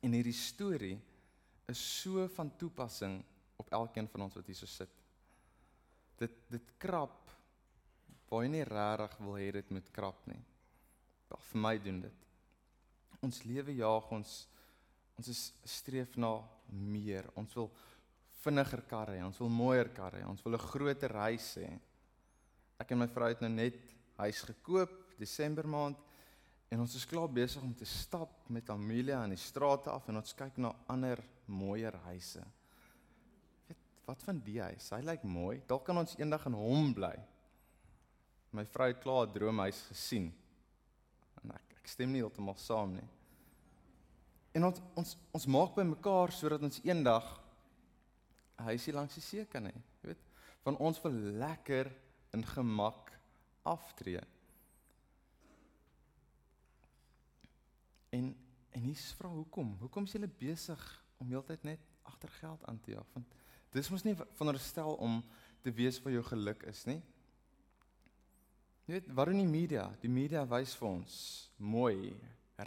En 0.01 0.13
hierdie 0.13 0.37
storie 0.37 0.99
is 1.67 1.83
so 2.03 2.29
van 2.29 2.57
toepassing 2.57 3.25
op 3.57 3.73
elkeen 3.73 4.09
van 4.09 4.29
ons 4.29 4.35
wat 4.39 4.47
hier 4.47 4.59
so 4.59 4.67
sit 4.67 5.06
dit 6.21 6.37
dit 6.51 6.73
krap 6.83 7.33
waar 8.27 8.43
jy 8.43 8.51
nie 8.51 8.67
regtig 8.67 9.17
wil 9.23 9.39
hê 9.39 9.51
dit 9.55 9.73
moet 9.75 9.91
krap 9.95 10.23
nie. 10.27 10.43
Maar 11.31 11.43
vir 11.51 11.61
my 11.63 11.75
doen 11.83 12.01
dit. 12.07 12.25
Ons 13.27 13.43
lewe 13.47 13.77
jaag 13.79 14.13
ons 14.13 14.37
ons 15.17 15.29
is 15.33 15.43
streef 15.65 16.19
na 16.21 16.35
meer. 16.69 17.29
Ons 17.41 17.55
wil 17.57 17.71
vinniger 18.43 18.83
karre 18.91 19.17
hê, 19.17 19.23
ons 19.25 19.39
wil 19.41 19.49
mooier 19.51 19.89
karre 19.97 20.21
hê, 20.21 20.27
ons 20.29 20.43
wil 20.45 20.55
'n 20.55 20.67
groter 20.71 21.13
huis 21.25 21.49
hê. 21.59 21.71
Ek 22.79 22.91
en 22.93 22.99
my 22.99 23.09
vrou 23.09 23.29
het 23.29 23.41
nou 23.41 23.51
net 23.51 23.79
huis 24.19 24.43
gekoop 24.43 24.93
Desember 25.19 25.67
maand 25.67 25.97
En 26.69 26.83
ons 26.83 26.95
is 26.99 27.07
klaar 27.07 27.31
besig 27.31 27.63
om 27.63 27.75
te 27.75 27.87
stap 27.87 28.49
met 28.51 28.71
Amelia 28.75 29.23
in 29.25 29.37
die 29.37 29.41
strate 29.41 29.91
af 29.93 30.09
en 30.11 30.19
ons 30.19 30.35
kyk 30.35 30.59
na 30.59 30.73
ander 30.91 31.23
mooier 31.47 31.95
huise. 32.09 32.43
Wat 34.07 34.23
van 34.23 34.39
die 34.47 34.61
huis? 34.63 34.91
Hy 34.95 35.01
lyk 35.03 35.25
mooi. 35.27 35.59
Dalk 35.67 35.83
kan 35.89 35.99
ons 35.99 36.15
eendag 36.21 36.47
in 36.47 36.55
hom 36.55 36.93
bly. 36.95 37.15
My 38.55 38.63
vrou 38.71 38.87
het 38.89 39.03
klaar 39.03 39.27
'n 39.27 39.33
droomhuis 39.35 39.81
gesien. 39.91 40.33
En 41.43 41.51
ek 41.51 41.75
ek 41.81 41.89
stem 41.89 42.13
nie 42.13 42.23
heeltemal 42.23 42.57
saam 42.57 42.95
nie. 42.95 43.09
En 44.55 44.65
ons 44.65 44.81
ons 44.95 45.17
ons 45.33 45.47
maak 45.47 45.75
by 45.75 45.83
mekaar 45.83 46.33
sodat 46.33 46.63
ons 46.63 46.81
eendag 46.85 47.27
'n 48.59 48.63
huisie 48.63 48.93
langs 48.93 49.15
die 49.15 49.23
see 49.23 49.45
kan 49.45 49.65
hê. 49.65 49.75
Jy 50.03 50.09
weet, 50.09 50.23
van 50.63 50.77
ons 50.77 51.03
wil 51.03 51.13
lekker 51.13 51.93
in 52.33 52.45
gemak 52.45 53.13
aftree. 53.65 54.23
En 58.11 58.37
en 58.71 58.83
hier's 58.83 59.13
vra 59.13 59.29
hoekom? 59.29 59.77
Hoekom 59.81 60.05
is 60.05 60.13
jy 60.13 60.29
besig 60.29 61.05
om 61.19 61.29
heeltyd 61.29 61.63
net 61.65 61.81
agter 62.03 62.29
geld 62.29 62.67
aan 62.67 62.81
te 62.81 62.91
jag? 62.91 63.07
Want 63.15 63.27
dis 63.73 63.91
mos 63.91 64.05
nie 64.05 64.15
veronderstel 64.17 64.95
om 65.03 65.23
te 65.63 65.73
wees 65.75 65.99
vir 66.03 66.13
jou 66.19 66.25
geluk 66.29 66.63
is 66.71 66.85
nie. 66.87 67.01
Jy 68.87 68.95
weet, 68.95 69.09
wat 69.19 69.27
doen 69.27 69.41
die 69.43 69.51
media? 69.51 69.89
Die 69.99 70.11
media 70.11 70.45
wys 70.47 70.77
vir 70.79 70.89
ons 70.89 71.15
mooi, 71.59 72.15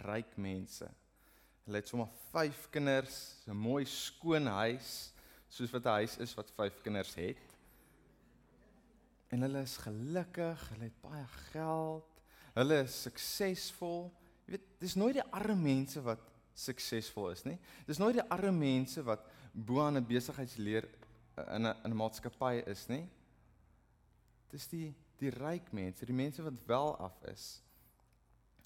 ryk 0.04 0.34
mense. 0.36 0.84
Hulle 1.64 1.80
het 1.80 1.88
sommer 1.88 2.10
5 2.32 2.66
kinders, 2.74 3.40
'n 3.46 3.56
mooi 3.56 3.84
skoon 3.86 4.46
huis, 4.46 5.12
soos 5.48 5.72
wat 5.72 5.86
'n 5.86 5.96
huis 6.00 6.18
is 6.18 6.34
wat 6.34 6.50
5 6.56 6.82
kinders 6.82 7.14
het. 7.14 7.56
En 9.30 9.42
hulle 9.42 9.62
is 9.62 9.76
gelukkig, 9.76 10.68
hulle 10.68 10.84
het 10.84 11.00
baie 11.00 11.26
geld, 11.52 12.22
hulle 12.54 12.82
is 12.82 13.02
suksesvol. 13.02 14.12
Jy 14.46 14.50
weet, 14.50 14.66
dis 14.80 14.94
nooit 14.94 15.14
die 15.14 15.30
arme 15.32 15.54
mense 15.54 16.02
wat 16.02 16.20
suksesvol 16.54 17.30
is 17.30 17.44
nie. 17.44 17.58
Dis 17.86 17.98
nooit 17.98 18.14
die 18.14 18.28
arme 18.28 18.52
mense 18.52 19.02
wat 19.02 19.24
bo 19.52 19.80
aan 19.82 19.96
'n 19.96 20.06
besigheidsleer 20.06 20.88
eh, 21.34 21.54
in 21.56 21.66
'n 21.66 21.76
in 21.84 21.90
'n 21.90 21.96
maatskappy 21.96 22.62
is 22.66 22.86
nie. 22.88 23.08
Dis 24.50 24.68
die 24.68 24.94
die 25.18 25.30
ryk 25.30 25.72
mense, 25.72 26.06
die 26.06 26.14
mense 26.14 26.42
wat 26.42 26.66
wel 26.66 26.96
af 26.96 27.22
is. 27.22 27.62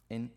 En 0.06 0.32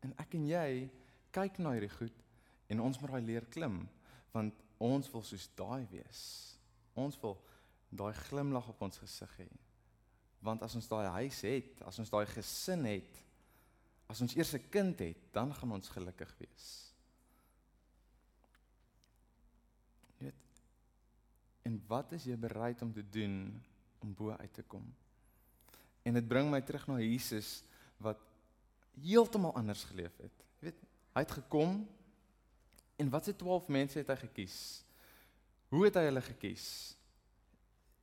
en 0.00 0.14
ek 0.18 0.34
en 0.34 0.46
jy 0.46 0.90
kyk 1.30 1.58
na 1.58 1.70
hierdie 1.70 1.96
goed 1.96 2.24
en 2.66 2.80
ons 2.80 2.98
moet 3.00 3.10
daai 3.10 3.22
leer 3.22 3.44
klim 3.46 3.88
want 4.32 4.54
ons 4.78 5.10
wil 5.10 5.22
soos 5.22 5.50
daai 5.54 5.86
wees. 5.90 6.56
Ons 6.94 7.20
wil 7.20 7.36
daai 7.88 8.14
glimlag 8.14 8.68
op 8.68 8.82
ons 8.82 8.98
gesig 8.98 9.36
hê. 9.36 9.48
Want 10.40 10.62
as 10.62 10.74
ons 10.74 10.88
daai 10.88 11.06
huis 11.06 11.40
het, 11.40 11.82
as 11.82 11.98
ons 11.98 12.10
daai 12.10 12.26
gesin 12.26 12.84
het, 12.84 13.22
As 14.12 14.20
ons 14.20 14.34
eers 14.36 14.52
'n 14.54 14.68
kind 14.68 14.98
het, 14.98 15.20
dan 15.32 15.54
gaan 15.54 15.72
ons 15.72 15.88
gelukkig 15.88 16.32
wees. 16.38 16.66
Jy 20.04 20.12
weet. 20.18 20.34
En 21.62 21.78
wat 21.86 22.12
is 22.12 22.26
jy 22.26 22.36
bereid 22.38 22.82
om 22.82 22.92
te 22.92 23.04
doen 23.08 23.62
om 24.02 24.14
bo 24.14 24.34
uit 24.34 24.54
te 24.54 24.62
kom? 24.62 24.84
En 26.02 26.18
dit 26.18 26.28
bring 26.28 26.50
my 26.50 26.60
terug 26.60 26.86
na 26.90 26.98
Jesus 26.98 27.62
wat 28.02 28.18
heeltemal 28.98 29.54
anders 29.54 29.84
geleef 29.84 30.16
het. 30.20 30.44
Jy 30.58 30.70
weet, 30.70 30.80
hy 31.14 31.22
het 31.22 31.36
gekom 31.38 31.76
en 32.98 33.12
wat 33.12 33.28
se 33.28 33.36
12 33.36 33.68
mense 33.72 33.98
het 33.98 34.10
hy 34.10 34.18
gekies? 34.24 34.58
Hoe 35.72 35.86
het 35.86 35.96
hy 35.96 36.04
hulle 36.08 36.22
gekies? 36.24 36.66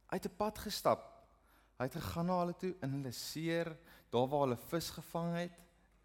Hy 0.09 0.17
het 0.17 0.25
'n 0.25 0.37
pad 0.37 0.57
gestap. 0.57 1.03
Hy 1.77 1.85
het 1.85 1.95
gegaan 1.95 2.25
na 2.25 2.39
hulle 2.39 2.55
toe 2.57 2.75
in 2.81 2.91
hulle 2.91 3.11
seer, 3.11 3.77
daar 4.09 4.27
waar 4.27 4.47
hulle 4.47 4.57
vis 4.57 4.89
gevang 4.89 5.35
het 5.35 5.59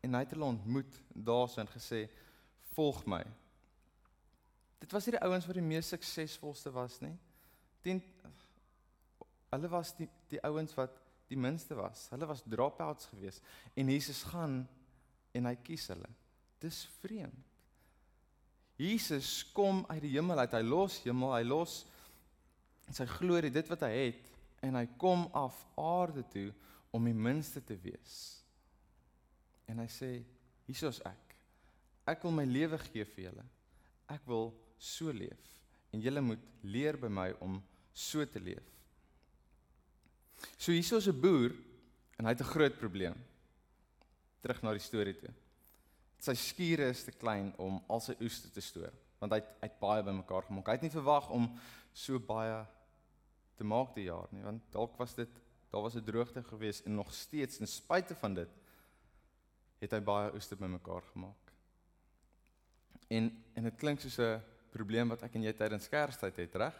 en 0.04 0.14
hy 0.14 0.20
het 0.20 0.30
hulle 0.30 0.44
ontmoet 0.44 1.00
daarso 1.08 1.60
en 1.60 1.70
gesê 1.72 2.08
volg 2.74 3.06
my. 3.06 3.24
Dit 4.78 4.92
was 4.92 5.06
nie 5.06 5.16
die 5.16 5.24
ouens 5.24 5.46
wat 5.46 5.54
die 5.54 5.64
mees 5.64 5.88
suksesvolste 5.88 6.70
was 6.70 7.00
nie. 7.00 7.16
Teen 7.84 8.02
hulle 9.54 9.70
was 9.70 9.92
die 9.94 10.08
die 10.32 10.40
ouens 10.42 10.72
wat 10.74 10.96
die 11.30 11.38
minste 11.38 11.76
was. 11.78 12.08
Hulle 12.10 12.26
was 12.26 12.42
dropouts 12.42 13.06
geweest 13.12 13.44
en 13.78 13.90
Jesus 13.92 14.24
gaan 14.32 14.62
en 15.34 15.46
hy 15.46 15.54
kies 15.62 15.86
hulle. 15.92 16.10
Dis 16.62 16.84
vreemd. 16.98 17.52
Jesus 18.80 19.44
kom 19.54 19.84
uit 19.86 20.00
die 20.02 20.16
hemel 20.16 20.40
uit. 20.42 20.56
Hy 20.56 20.64
los 20.66 20.96
hemel, 21.04 21.36
hy 21.36 21.44
los 21.46 21.84
sy 22.90 23.06
glorie, 23.08 23.52
dit 23.54 23.68
wat 23.70 23.84
hy 23.86 23.92
het 23.94 24.32
en 24.64 24.76
hy 24.78 24.86
kom 25.00 25.28
af 25.36 25.56
aarde 25.80 26.24
toe 26.32 26.48
om 26.94 27.06
die 27.08 27.16
minste 27.16 27.62
te 27.64 27.76
wees 27.80 28.16
en 29.70 29.80
hy 29.82 29.88
sê 29.90 30.10
hiersoos 30.68 31.00
ek 31.08 31.36
ek 32.12 32.24
wil 32.24 32.34
my 32.36 32.44
lewe 32.48 32.78
gee 32.86 33.06
vir 33.14 33.28
julle 33.28 33.44
ek 34.14 34.24
wil 34.28 34.52
so 34.78 35.12
leef 35.14 35.50
en 35.92 36.02
julle 36.04 36.22
moet 36.24 36.44
leer 36.62 36.98
by 37.00 37.10
my 37.12 37.30
om 37.44 37.58
so 37.94 38.24
te 38.26 38.42
leef 38.42 38.66
so 40.56 40.72
hiersoos 40.72 41.08
'n 41.08 41.20
boer 41.20 41.54
en 42.18 42.26
hy 42.26 42.34
het 42.34 42.42
'n 42.42 42.52
groot 42.54 42.78
probleem 42.78 43.16
terug 44.42 44.62
na 44.62 44.72
die 44.72 44.86
storie 44.88 45.16
toe 45.18 45.32
sy 46.18 46.34
skure 46.34 46.88
is 46.88 47.04
te 47.04 47.12
klein 47.12 47.52
om 47.58 47.82
al 47.88 48.00
sy 48.00 48.16
oes 48.20 48.40
te 48.52 48.60
stoor 48.60 48.92
want 49.20 49.32
hy 49.32 49.38
het, 49.40 49.48
hy 49.60 49.68
het 49.68 49.80
baie 49.80 50.02
bymekaar 50.02 50.44
gemaak 50.48 50.66
hy 50.66 50.78
het 50.78 50.82
nie 50.82 50.98
verwag 50.98 51.30
om 51.30 51.48
so 51.92 52.18
baie 52.18 52.66
te 53.56 53.64
maak 53.64 53.94
die 53.94 54.10
jaar 54.10 54.28
nie 54.30 54.42
want 54.42 54.62
dalk 54.72 54.98
was 54.98 55.14
dit 55.14 55.30
daar 55.74 55.82
was 55.82 55.94
'n 55.94 56.04
droogte 56.04 56.42
gewees 56.42 56.82
en 56.82 56.94
nog 56.94 57.14
steeds 57.14 57.56
ten 57.56 57.66
spyte 57.66 58.14
van 58.14 58.34
dit 58.34 58.48
het 59.78 59.90
hy 59.90 60.00
baie 60.00 60.32
oeste 60.32 60.56
bymekaar 60.56 61.02
gemaak. 61.12 61.52
En 63.08 63.44
en 63.54 63.62
dit 63.62 63.76
klink 63.76 64.00
soos 64.00 64.18
'n 64.18 64.42
probleem 64.70 65.08
wat 65.08 65.22
ek 65.22 65.34
en 65.34 65.42
jy 65.42 65.52
tydens 65.52 65.88
Kerstyd 65.88 66.36
het, 66.36 66.54
reg? 66.54 66.74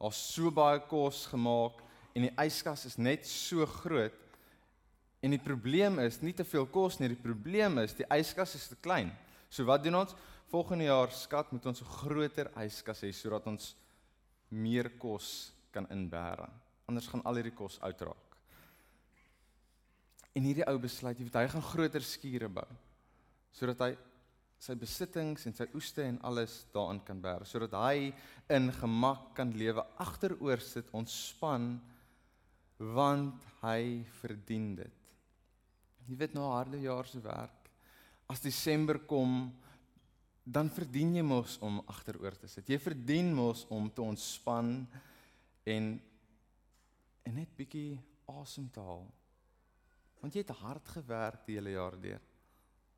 Daar's 0.00 0.20
so 0.34 0.50
baie 0.52 0.80
kos 0.90 1.24
gemaak 1.30 1.80
en 2.16 2.26
die 2.26 2.34
yskas 2.46 2.84
is 2.88 2.98
net 3.00 3.26
so 3.28 3.66
groot. 3.80 4.16
En 5.24 5.32
die 5.32 5.42
probleem 5.42 5.98
is 6.04 6.20
nie 6.22 6.34
te 6.36 6.44
veel 6.44 6.66
kos 6.68 7.00
nie, 7.00 7.08
die 7.12 7.20
probleem 7.20 7.80
is 7.82 7.96
die 7.96 8.06
yskas 8.18 8.54
is 8.58 8.68
te 8.70 8.76
klein. 8.80 9.10
So 9.48 9.64
wat 9.68 9.84
doen 9.84 10.02
ons? 10.02 10.14
Volgende 10.52 10.86
jaar 10.86 11.10
skat 11.10 11.50
moet 11.52 11.66
ons 11.66 11.82
'n 11.82 11.92
groter 12.02 12.50
yskas 12.62 13.02
hê 13.02 13.12
sodat 13.12 13.46
ons 13.46 13.74
meer 14.50 14.90
kos 14.98 15.52
kan 15.72 15.86
inbêre. 15.90 16.48
Anders 16.86 17.08
gaan 17.08 17.24
al 17.24 17.34
hierdie 17.34 17.54
kos 17.54 17.80
uitraak. 17.80 18.36
En 20.34 20.42
hierdie 20.42 20.66
ou 20.68 20.78
besluit, 20.78 21.18
jy 21.18 21.24
weet, 21.24 21.34
hy 21.34 21.48
gaan 21.48 21.62
groter 21.62 22.02
skure 22.02 22.48
bou 22.48 22.68
sodat 23.56 23.80
hy 23.80 23.92
sy 24.58 24.74
besittings 24.78 25.46
en 25.46 25.54
sy 25.54 25.66
oeste 25.76 26.04
en 26.04 26.18
alles 26.26 26.64
daarin 26.72 27.00
kan 27.04 27.20
bære, 27.22 27.46
sodat 27.48 27.76
hy 27.76 28.10
in 28.52 28.70
gemak 28.72 29.34
kan 29.36 29.52
lewe, 29.56 29.84
agteroor 30.02 30.62
sit, 30.64 30.88
ontspan 30.96 31.76
want 32.78 33.44
hy 33.62 34.02
verdien 34.20 34.74
dit. 34.78 35.04
Jy 36.06 36.16
weet 36.20 36.34
nou 36.36 36.48
harde 36.52 36.78
jaar 36.82 37.08
se 37.08 37.20
werk. 37.24 37.70
As 38.30 38.42
Desember 38.42 38.98
kom, 39.08 39.48
dan 40.46 40.70
verdien 40.70 41.16
jy 41.16 41.24
mos 41.26 41.56
om 41.64 41.80
agteroor 41.90 42.36
te 42.38 42.48
sit. 42.50 42.68
Jy 42.70 42.78
verdien 42.78 43.32
mos 43.34 43.64
om 43.74 43.88
te 43.90 44.04
ontspan 44.04 44.78
en 45.66 45.96
en 47.26 47.34
net 47.40 47.50
bietjie 47.58 47.96
asem 48.30 48.68
te 48.70 48.82
haal. 48.82 49.02
Want 50.20 50.36
jy 50.36 50.44
het 50.44 50.58
hard 50.60 50.92
gewerk 50.94 51.42
die 51.48 51.56
hele 51.58 51.74
jaar 51.74 51.96
deur. 51.98 52.22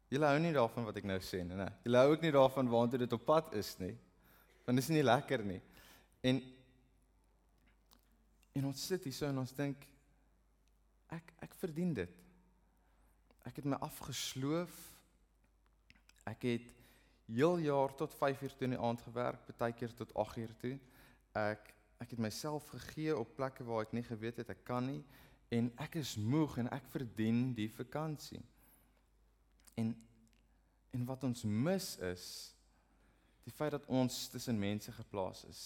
Jy 0.08 0.20
hou 0.24 0.38
nie 0.40 0.54
daarvan 0.56 0.86
wat 0.88 0.96
ek 0.96 1.08
nou 1.08 1.18
sê 1.20 1.42
nie, 1.44 1.56
nee. 1.58 1.72
Jy 1.84 1.98
hou 1.98 2.12
ook 2.14 2.22
nie 2.24 2.32
daarvan 2.32 2.70
waantoe 2.72 3.02
dit 3.02 3.12
op 3.12 3.24
pad 3.28 3.52
is 3.58 3.74
nie. 3.80 3.92
Want 4.64 4.80
dit 4.80 4.86
is 4.86 4.94
nie 4.94 5.04
lekker 5.04 5.44
nie. 5.44 5.60
En 6.24 6.40
en 8.58 8.64
ons 8.72 8.86
sit 8.90 9.04
hier 9.06 9.14
so 9.14 9.28
en 9.28 9.38
ons 9.44 9.52
dink 9.54 9.84
ek 11.14 11.34
ek 11.44 11.54
verdien 11.60 11.92
dit. 11.94 12.14
Ek 13.46 13.60
het 13.60 13.68
my 13.68 13.78
afgesloof. 13.84 14.74
Ek 16.28 16.48
het 16.48 16.66
heel 17.28 17.60
jaar 17.68 17.94
tot 17.96 18.16
5 18.16 18.42
uur 18.42 18.56
toe 18.56 18.66
in 18.66 18.74
die 18.74 18.80
aand 18.80 19.04
gewerk, 19.04 19.44
baie 19.60 19.76
keer 19.76 19.92
tot 19.94 20.12
8 20.16 20.40
uur 20.44 20.54
toe. 20.64 20.76
Ek 21.36 21.74
ek 21.98 22.12
het 22.14 22.20
myself 22.22 22.68
gegee 22.70 23.16
op 23.16 23.32
plekke 23.34 23.64
waar 23.66 23.82
ek 23.82 23.92
nie 23.96 24.04
geweet 24.06 24.36
het 24.38 24.52
ek 24.54 24.60
kan 24.64 24.84
nie 24.86 25.00
en 25.50 25.66
ek 25.82 25.96
is 25.98 26.12
moeg 26.14 26.58
en 26.62 26.68
ek 26.70 26.84
verdien 26.92 27.48
die 27.56 27.66
vakansie. 27.72 28.38
En 29.78 29.94
en 30.96 31.04
wat 31.04 31.24
ons 31.28 31.44
mis 31.44 31.86
is 32.08 32.24
die 33.44 33.52
feit 33.52 33.74
dat 33.74 33.86
ons 33.92 34.14
tussen 34.32 34.56
mense 34.58 34.92
geplaas 34.92 35.44
is. 35.48 35.60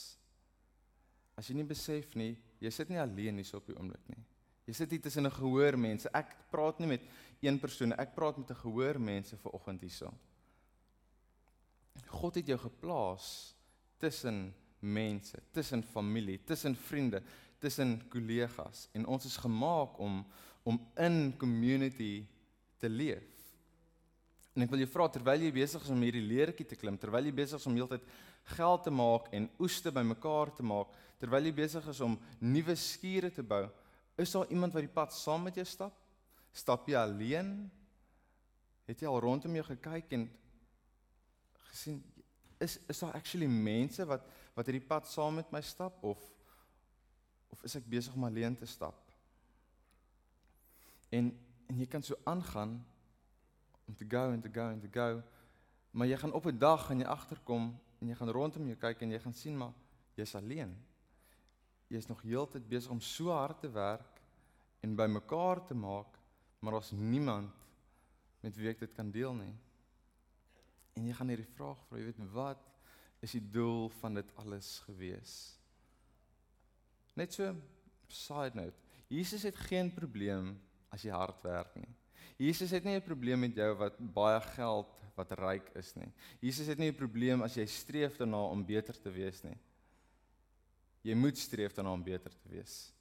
As 1.39 1.49
jy 1.49 1.57
nie 1.57 1.67
besef 1.67 2.13
nie, 2.19 2.35
jy 2.63 2.71
sit 2.75 2.91
nie 2.91 3.01
alleen 3.01 3.39
hier 3.41 3.57
op 3.59 3.67
die 3.71 3.77
oomblik 3.79 4.03
nie. 4.11 4.21
Jy 4.69 4.75
sit 4.77 4.93
hier 4.95 5.03
tussen 5.03 5.27
'n 5.27 5.39
gehoor 5.39 5.79
mense. 5.79 6.09
Ek 6.15 6.37
praat 6.51 6.79
nie 6.79 6.89
met 6.89 7.03
een 7.41 7.59
persoon, 7.59 7.93
ek 7.93 8.15
praat 8.15 8.39
met 8.39 8.51
'n 8.51 8.63
gehoor 8.63 9.01
mense 9.01 9.37
ver 9.37 9.53
oggend 9.53 9.81
hierso. 9.81 10.13
God 12.07 12.35
het 12.35 12.47
jou 12.47 12.59
geplaas 12.59 13.55
tussen 13.99 14.55
mense, 14.81 15.39
tussen 15.53 15.83
familie, 15.83 16.39
tussen 16.45 16.77
vriende, 16.77 17.23
tussen 17.59 18.09
kollegas 18.09 18.89
en 18.93 19.07
ons 19.07 19.25
is 19.25 19.37
gemaak 19.37 19.99
om 19.99 20.27
om 20.65 20.79
in 20.97 21.37
community 21.37 22.25
te 22.79 22.89
leef. 22.89 23.42
En 24.53 24.65
ek 24.67 24.73
wil 24.73 24.83
jou 24.85 24.91
vra 24.93 25.07
terwyl 25.09 25.47
jy 25.47 25.53
besig 25.55 25.85
is 25.85 25.93
om 25.93 26.03
hierdie 26.05 26.25
leertjie 26.25 26.67
te 26.69 26.77
klim, 26.77 26.99
terwyl 27.01 27.25
jy 27.25 27.33
besig 27.37 27.61
is 27.61 27.69
om 27.69 27.77
heeltyd 27.77 28.05
geld 28.53 28.83
te 28.85 28.93
maak 28.93 29.31
en 29.33 29.49
oeste 29.63 29.93
bymekaar 29.95 30.53
te 30.57 30.67
maak, 30.67 30.91
terwyl 31.23 31.49
jy 31.49 31.55
besig 31.57 31.87
is 31.89 32.03
om 32.05 32.19
nuwe 32.43 32.77
skure 32.77 33.31
te 33.33 33.45
bou, 33.47 33.65
is 34.21 34.35
daar 34.35 34.51
iemand 34.53 34.75
wat 34.77 34.85
die 34.85 34.93
pad 34.93 35.15
saam 35.17 35.47
met 35.49 35.57
jou 35.57 35.65
stap? 35.69 35.97
Stap 36.53 36.89
jy 36.91 36.99
alleen? 37.01 37.55
Het 38.91 39.05
jy 39.05 39.09
al 39.09 39.23
rondom 39.25 39.57
jou 39.57 39.65
gekyk 39.71 40.13
en 40.19 40.27
gesien 41.71 42.03
is 42.63 42.77
is 42.93 43.01
daar 43.03 43.17
actually 43.17 43.49
mense 43.49 44.05
wat 44.07 44.27
wat 44.55 44.69
hierdie 44.69 44.87
pad 44.87 45.09
saam 45.09 45.39
met 45.41 45.49
my 45.55 45.63
stap 45.65 46.03
of 46.05 46.21
of 47.53 47.65
is 47.65 47.77
ek 47.79 47.89
besig 47.89 48.15
om 48.17 48.29
alleen 48.29 48.57
te 48.57 48.69
stap? 48.69 49.01
En 51.09 51.33
en 51.73 51.79
jy 51.81 51.87
kan 51.89 52.05
so 52.05 52.19
aangaan 52.29 52.83
om 53.93 53.99
te 53.99 54.09
go 54.09 54.31
en 54.33 54.41
te 54.41 54.49
go 54.53 54.69
en 54.73 54.81
te 54.81 54.89
go, 54.89 55.23
maar 55.93 56.09
jy 56.09 56.17
gaan 56.17 56.33
op 56.33 56.47
'n 56.47 56.59
dag 56.59 56.87
gaan 56.87 56.99
jy 56.99 57.07
agterkom 57.07 57.79
en 58.01 58.09
jy 58.09 58.15
gaan 58.15 58.31
rondom 58.31 58.67
jou 58.67 58.77
kyk 58.77 59.03
en 59.03 59.11
jy 59.11 59.19
gaan 59.21 59.35
sien 59.35 59.57
maar 59.57 59.73
jy's 60.15 60.35
alleen. 60.35 60.73
Jy's 61.89 62.07
nog 62.09 62.23
heeltyd 62.23 62.69
besig 62.69 62.91
om 62.91 63.01
so 63.01 63.31
hard 63.31 63.61
te 63.61 63.71
werk 63.71 64.23
en 64.81 64.97
bymekaar 64.97 65.65
te 65.67 65.75
maak, 65.75 66.19
maar 66.59 66.73
daar's 66.73 66.91
niemand 66.91 67.53
met 68.41 68.57
wie 68.57 68.69
ek 68.69 68.81
dit 68.81 68.93
kan 68.93 69.11
deel 69.11 69.35
nie. 69.35 69.55
En 70.95 71.07
jy 71.07 71.13
gaan 71.13 71.29
hierdie 71.29 71.55
vraag 71.55 71.79
vra, 71.87 71.99
jy 71.99 72.05
weet 72.05 72.33
wat 72.33 72.69
is 73.21 73.33
die 73.33 73.51
doel 73.51 73.89
van 74.01 74.15
dit 74.15 74.37
alles 74.37 74.79
gewees? 74.87 75.59
Net 77.15 77.33
so 77.33 77.55
side 78.09 78.55
note. 78.55 78.79
Jesus 79.07 79.43
het 79.43 79.57
geen 79.57 79.93
probleem 79.93 80.57
as 80.89 81.03
jy 81.03 81.13
hard 81.13 81.43
werk 81.43 81.77
nie. 81.77 81.95
Jesus 82.43 82.71
het 82.75 82.85
nie 82.85 82.97
'n 82.97 83.05
probleem 83.07 83.41
met 83.41 83.55
jou 83.55 83.75
wat 83.79 83.99
baie 83.99 84.41
geld, 84.41 84.89
wat 85.15 85.33
ryk 85.39 85.69
is 85.79 85.95
nie. 85.95 86.11
Jesus 86.41 86.67
het 86.67 86.79
nie 86.79 86.91
'n 86.91 86.97
probleem 86.97 87.43
as 87.43 87.55
jy 87.55 87.67
streef 87.67 88.17
daarna 88.17 88.51
om 88.51 88.65
beter 88.65 88.95
te 89.01 89.11
wees 89.11 89.43
nie. 89.43 89.59
Jy 91.03 91.15
moet 91.15 91.39
streef 91.39 91.73
daarna 91.75 91.93
om 91.93 92.03
beter 92.03 92.31
te 92.31 92.49
wees. 92.49 92.93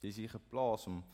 Jy 0.00 0.08
is 0.08 0.16
hier 0.16 0.28
geplaas 0.28 0.86
om 0.86 1.04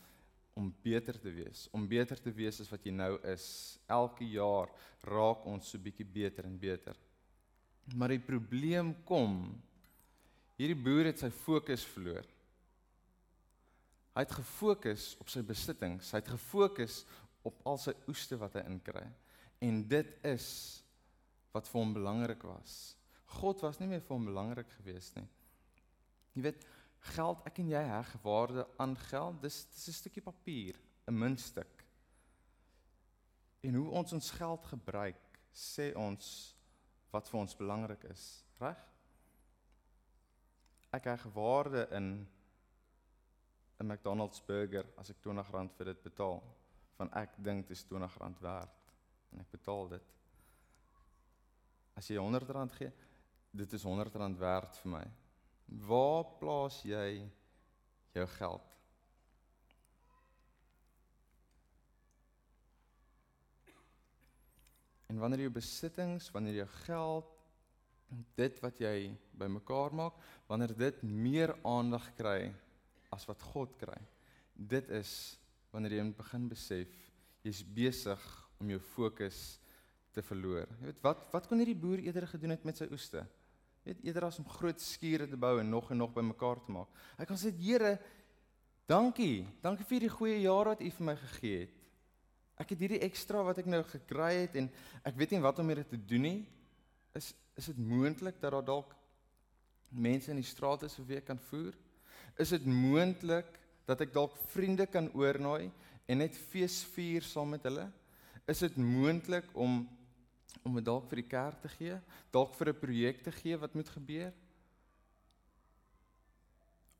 om 0.55 0.73
beter 0.83 1.19
te 1.19 1.31
wees, 1.31 1.67
om 1.71 1.87
beter 1.87 2.19
te 2.21 2.31
wees 2.31 2.59
as 2.61 2.69
wat 2.69 2.83
jy 2.85 2.91
nou 2.91 3.17
is. 3.23 3.79
Elke 3.89 4.25
jaar 4.29 4.69
raak 5.01 5.45
ons 5.49 5.69
so 5.69 5.81
bietjie 5.81 6.05
beter 6.05 6.45
en 6.45 6.59
beter. 6.59 6.95
Maar 7.95 8.13
die 8.13 8.19
probleem 8.19 8.93
kom 9.03 9.61
hierdie 10.55 10.77
boer 10.77 11.09
het 11.09 11.19
sy 11.19 11.29
fokus 11.29 11.85
verloor. 11.95 12.27
Hy 14.13 14.21
het 14.21 14.35
gefokus 14.37 15.13
op 15.21 15.29
sy 15.33 15.41
besittings, 15.45 16.11
hy 16.13 16.21
het 16.21 16.33
gefokus 16.35 17.01
op 17.43 17.59
al 17.67 17.79
sy 17.81 17.93
oeste 18.11 18.37
wat 18.39 18.59
hy 18.59 18.63
inkry. 18.69 19.03
En 19.63 19.81
dit 19.89 20.11
is 20.27 20.47
wat 21.53 21.67
vir 21.69 21.79
hom 21.79 21.93
belangrik 21.95 22.43
was. 22.45 22.95
God 23.39 23.63
was 23.65 23.79
nie 23.81 23.89
meer 23.89 24.03
vir 24.05 24.15
hom 24.15 24.27
belangrik 24.29 24.69
gewees 24.77 25.09
nie. 25.17 25.25
Jy 26.33 26.45
weet, 26.47 26.65
geld, 27.13 27.41
ek 27.49 27.59
en 27.61 27.71
jy 27.73 27.83
heg 27.89 28.13
waarde 28.23 28.65
aan 28.81 28.95
geld. 29.09 29.41
Dis 29.41 29.63
dis 29.73 29.87
'n 29.89 29.99
stukkie 29.99 30.23
papier, 30.23 30.75
'n 31.07 31.17
muntstuk. 31.17 31.83
En 33.63 33.75
hoe 33.75 33.89
ons 33.89 34.13
ons 34.13 34.31
geld 34.31 34.65
gebruik, 34.65 35.39
sê 35.53 35.93
ons 35.95 36.55
wat 37.11 37.29
vir 37.29 37.39
ons 37.39 37.55
belangrik 37.55 38.03
is, 38.03 38.43
reg? 38.59 38.79
Ek 40.91 41.03
heg 41.03 41.23
waarde 41.33 41.87
in 41.91 42.27
'n 43.83 43.87
McDonald's 43.91 44.39
burger 44.47 44.87
as 44.97 45.09
ek 45.11 45.19
R20 45.19 45.75
vir 45.77 45.89
dit 45.91 46.03
betaal, 46.05 46.39
van 46.95 47.09
ek 47.19 47.35
dink 47.43 47.67
dit 47.67 47.75
is 47.75 47.83
R20 47.91 48.39
werd 48.39 48.93
en 49.33 49.41
ek 49.43 49.49
betaal 49.51 49.89
dit. 49.91 50.11
As 51.99 52.07
jy 52.07 52.15
R100 52.21 52.77
gee, 52.77 52.91
dit 53.51 53.73
is 53.75 53.83
R100 53.83 54.39
werd 54.39 54.79
vir 54.83 54.93
my. 54.95 55.03
Waar 55.89 56.23
plaas 56.39 56.79
jy 56.87 57.25
jou 58.15 58.27
geld? 58.37 58.69
En 65.11 65.19
wanneer 65.19 65.45
jou 65.45 65.53
besittings, 65.53 66.31
wanneer 66.31 66.63
jou 66.63 66.69
geld, 66.87 67.29
dit 68.37 68.59
wat 68.63 68.79
jy 68.81 69.11
bymekaar 69.37 69.93
maak, 69.93 70.15
wanneer 70.47 70.71
dit 70.77 71.03
meer 71.03 71.53
aandag 71.67 72.13
kry 72.17 72.53
as 73.13 73.25
wat 73.29 73.41
God 73.53 73.75
kry. 73.79 73.99
Dit 74.53 74.89
is 74.93 75.37
wanneer 75.73 75.97
jy 75.97 76.05
begin 76.17 76.47
besef 76.51 76.91
jy's 77.43 77.61
besig 77.75 78.23
om 78.61 78.69
jou 78.71 78.79
fokus 78.93 79.39
te 80.13 80.23
verloor. 80.23 80.69
Jy 80.79 80.91
weet 80.91 81.01
wat 81.03 81.23
wat 81.33 81.47
kon 81.49 81.61
hierdie 81.61 81.79
boer 81.79 82.03
eerder 82.03 82.27
gedoen 82.29 82.55
het 82.55 82.65
met 82.67 82.79
sy 82.79 82.87
oeste? 82.93 83.25
Weet 83.83 84.03
eerder 84.05 84.29
as 84.29 84.39
om 84.39 84.47
groot 84.47 84.79
skure 84.79 85.27
te 85.27 85.39
bou 85.39 85.57
en 85.59 85.69
nog 85.69 85.89
en 85.91 85.99
nog 85.99 86.13
bymekaar 86.15 86.61
te 86.63 86.71
maak. 86.71 86.91
Hy 87.17 87.27
kan 87.27 87.39
sê 87.39 87.51
Here, 87.59 87.97
dankie. 88.87 89.43
Dankie 89.63 89.87
vir 89.89 90.05
die 90.05 90.13
goeie 90.13 90.39
jare 90.45 90.75
wat 90.75 90.83
U 90.83 90.91
vir 90.97 91.07
my 91.09 91.15
gegee 91.19 91.63
het. 91.65 91.79
Ek 92.63 92.75
het 92.75 92.83
hierdie 92.85 93.01
ekstra 93.03 93.41
wat 93.43 93.59
ek 93.59 93.67
nou 93.67 93.81
gekry 93.89 94.33
het 94.45 94.55
en 94.61 94.69
ek 95.03 95.17
weet 95.19 95.33
nie 95.33 95.43
wat 95.43 95.59
om 95.59 95.73
dit 95.73 95.89
te 95.89 95.99
doen 95.99 96.29
nie. 96.29 96.41
Is 97.17 97.33
is 97.53 97.67
dit 97.69 97.77
moontlik 97.77 98.39
dat 98.41 98.55
daar 98.55 98.65
dalk 98.65 98.95
mense 99.93 100.31
in 100.31 100.39
die 100.39 100.47
strate 100.47 100.87
se 100.89 101.03
week 101.05 101.27
kan 101.27 101.37
voer? 101.51 101.75
Is 102.39 102.49
dit 102.49 102.65
moontlik 102.65 103.49
dat 103.85 104.01
ek 104.01 104.13
dalk 104.13 104.35
vriende 104.53 104.87
kan 104.89 105.09
oornooi 105.13 105.69
en 106.09 106.17
net 106.17 106.37
fees 106.49 106.81
vier 106.95 107.25
saam 107.25 107.53
met 107.53 107.65
hulle? 107.67 107.85
Is 108.49 108.63
dit 108.65 108.77
moontlik 108.77 109.49
om 109.53 109.83
om 110.63 110.77
dit 110.77 110.85
dalk 110.85 111.09
vir 111.09 111.19
die 111.19 111.27
kerk 111.27 111.59
te 111.63 111.69
gee, 111.73 111.95
dalk 112.31 112.53
vir 112.55 112.69
'n 112.69 112.79
projek 112.79 113.23
te 113.23 113.31
gee 113.31 113.57
wat 113.57 113.73
moet 113.73 113.89
gebeur? 113.89 114.31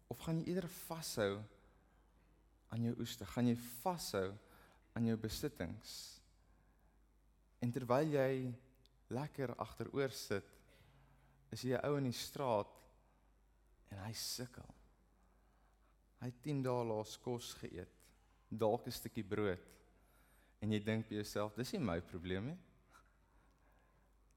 Of 0.10 0.20
gaan 0.20 0.40
jy 0.40 0.54
eerder 0.54 0.70
vashou 0.70 1.42
aan 2.70 2.84
jou 2.84 2.96
oeste? 3.00 3.26
Gaan 3.26 3.48
jy 3.48 3.56
vashou 3.56 4.34
aan 4.94 5.06
jou 5.06 5.18
besittings? 5.18 6.20
En 7.62 7.72
terwyl 7.72 8.12
jy 8.12 8.54
lekker 9.10 9.56
agteroor 9.56 10.12
sit, 10.12 10.46
is 11.52 11.62
jy 11.62 11.78
'n 11.78 11.86
ou 11.86 11.98
in 11.98 12.04
die 12.04 12.20
straat 12.20 12.68
en 13.90 13.98
hy 13.98 14.14
sukkel. 14.14 14.83
Hy 16.24 16.30
het 16.30 16.38
10 16.40 16.62
dae 16.64 16.84
laas 16.88 17.18
kos 17.20 17.50
geëet. 17.60 17.90
Dalk 18.48 18.86
'n 18.88 18.96
stukkie 18.96 19.26
brood. 19.28 19.60
En 20.62 20.72
jy 20.72 20.80
dink 20.80 21.10
by 21.10 21.16
jouself, 21.16 21.56
dis 21.56 21.74
nie 21.74 21.80
my 21.80 22.00
probleem 22.00 22.46
nie. 22.46 22.58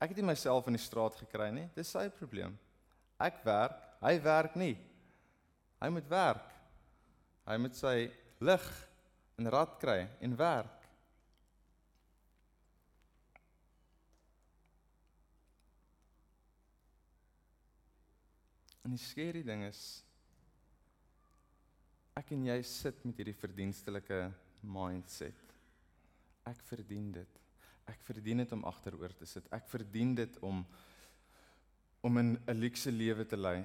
Ek 0.00 0.08
het 0.10 0.16
nie 0.16 0.26
myself 0.26 0.66
in 0.66 0.72
die 0.72 0.82
straat 0.82 1.14
gekry 1.14 1.52
nie. 1.52 1.70
Dis 1.76 1.88
sy 1.88 2.08
probleem. 2.08 2.58
Ek 3.20 3.38
werk, 3.44 3.78
hy 4.00 4.18
werk 4.20 4.56
nie. 4.56 4.76
Hy 5.80 5.88
moet 5.88 6.08
werk. 6.08 6.50
Hy 7.46 7.56
moet 7.56 7.76
sy 7.76 8.10
lig 8.40 8.88
en 9.38 9.46
rad 9.46 9.78
kry 9.78 10.08
en 10.20 10.36
werk. 10.36 10.82
En 18.82 18.90
die 18.90 18.98
skerry 18.98 19.44
ding 19.46 19.62
is 19.62 20.02
ek 22.16 22.32
en 22.32 22.46
jy 22.48 22.60
sit 22.64 23.02
met 23.04 23.18
hierdie 23.20 23.36
verdienstelike 23.36 24.20
mindset. 24.64 25.56
Ek 26.48 26.62
verdien 26.70 27.10
dit. 27.12 27.40
Ek 27.86 28.00
verdien 28.06 28.40
dit 28.42 28.54
om 28.56 28.64
agteroor 28.66 29.12
te 29.14 29.28
sit. 29.28 29.46
Ek 29.54 29.68
verdien 29.70 30.14
dit 30.16 30.38
om 30.40 30.64
om 32.06 32.18
'n 32.18 32.38
'n 32.46 32.60
luukse 32.60 32.90
lewe 32.90 33.24
te 33.26 33.36
lei. 33.36 33.64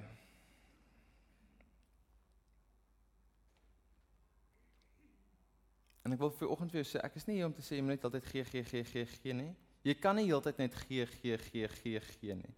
En 6.04 6.14
ek 6.14 6.20
wil 6.20 6.32
vir 6.32 6.50
oggend 6.50 6.72
vir 6.72 6.84
jou 6.84 6.90
sê, 6.92 7.04
ek 7.06 7.16
is 7.16 7.28
nie 7.28 7.36
hier 7.36 7.46
om 7.46 7.54
te 7.54 7.62
sê 7.62 7.76
jy 7.76 7.82
moet 7.82 7.96
net 7.96 8.04
altyd 8.04 8.26
gee 8.26 8.44
gee 8.44 8.64
gee 8.64 8.84
gee 8.84 9.06
gee 9.06 9.34
nie. 9.34 9.56
Jy 9.84 9.94
kan 9.94 10.16
nie 10.16 10.26
heeltyd 10.26 10.58
net 10.58 10.74
gee 10.76 11.06
gee 11.06 11.38
gee 11.38 11.68
gee 11.68 12.00
gee 12.00 12.36
nie. 12.36 12.54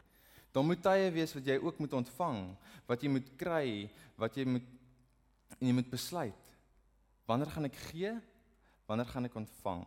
Daar 0.53 0.63
moet 0.63 0.82
tye 0.84 1.12
wees 1.12 1.34
wat 1.34 1.45
jy 1.45 1.58
ook 1.58 1.79
moet 1.79 1.93
ontvang, 1.93 2.58
wat 2.88 3.01
jy 3.03 3.10
moet 3.10 3.38
kry, 3.38 3.89
wat 4.17 4.36
jy 4.36 4.45
moet 4.45 4.63
en 5.59 5.67
jy 5.67 5.73
moet 5.73 5.89
besluit 5.89 6.49
wanneer 7.25 7.49
gaan 7.53 7.69
ek 7.69 7.77
gee? 7.89 8.11
Wanneer 8.85 9.07
gaan 9.07 9.25
ek 9.29 9.35
ontvang? 9.39 9.85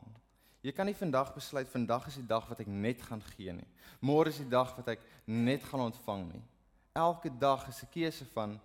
Jy 0.64 0.72
kan 0.74 0.88
nie 0.88 0.96
vandag 0.96 1.34
besluit 1.34 1.68
vandag 1.70 2.08
is 2.10 2.16
die 2.18 2.26
dag 2.26 2.46
wat 2.48 2.62
ek 2.64 2.70
net 2.70 3.02
gaan 3.04 3.20
gee 3.36 3.52
nie. 3.54 3.68
Môre 4.00 4.32
is 4.32 4.40
die 4.40 4.48
dag 4.50 4.72
wat 4.78 4.88
ek 4.96 5.04
net 5.28 5.62
gaan 5.68 5.84
ontvang 5.84 6.24
nie. 6.32 6.42
Elke 6.96 7.30
dag 7.30 7.68
is 7.68 7.82
'n 7.82 7.92
keuse 7.92 8.24
van 8.32 8.58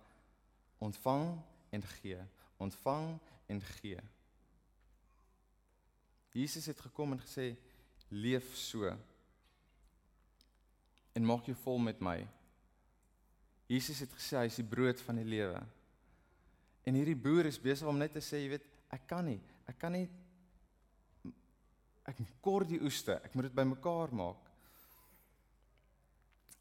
ontvang 0.80 1.38
en 1.70 1.82
gee, 1.82 2.18
ontvang 2.58 3.18
en 3.46 3.60
gee. 3.60 4.00
Jesus 6.32 6.66
het 6.66 6.80
gekom 6.80 7.12
en 7.12 7.20
gesê 7.20 7.54
leef 8.08 8.56
so 8.56 8.88
en 11.12 11.24
maak 11.24 11.44
jou 11.44 11.56
vol 11.64 11.78
met 11.78 12.00
my. 12.00 12.26
Jesus 13.66 14.00
het 14.00 14.12
gesê 14.12 14.36
hy 14.40 14.48
is 14.50 14.56
die 14.56 14.68
brood 14.68 15.00
van 15.00 15.20
die 15.20 15.28
lewe. 15.28 15.60
En 16.84 16.94
hierdie 16.94 17.16
boer 17.16 17.46
is 17.46 17.60
besig 17.60 17.88
om 17.88 17.98
net 17.98 18.12
te 18.12 18.20
sê, 18.20 18.42
jy 18.42 18.48
weet, 18.56 18.66
ek 18.92 19.06
kan 19.08 19.24
nie, 19.24 19.40
ek 19.70 19.78
kan 19.78 19.94
nie 19.94 20.08
ek 22.08 22.18
kort 22.42 22.66
die 22.66 22.80
oeste, 22.82 23.14
ek 23.22 23.34
moet 23.38 23.46
dit 23.46 23.54
bymekaar 23.54 24.10
maak. 24.14 24.48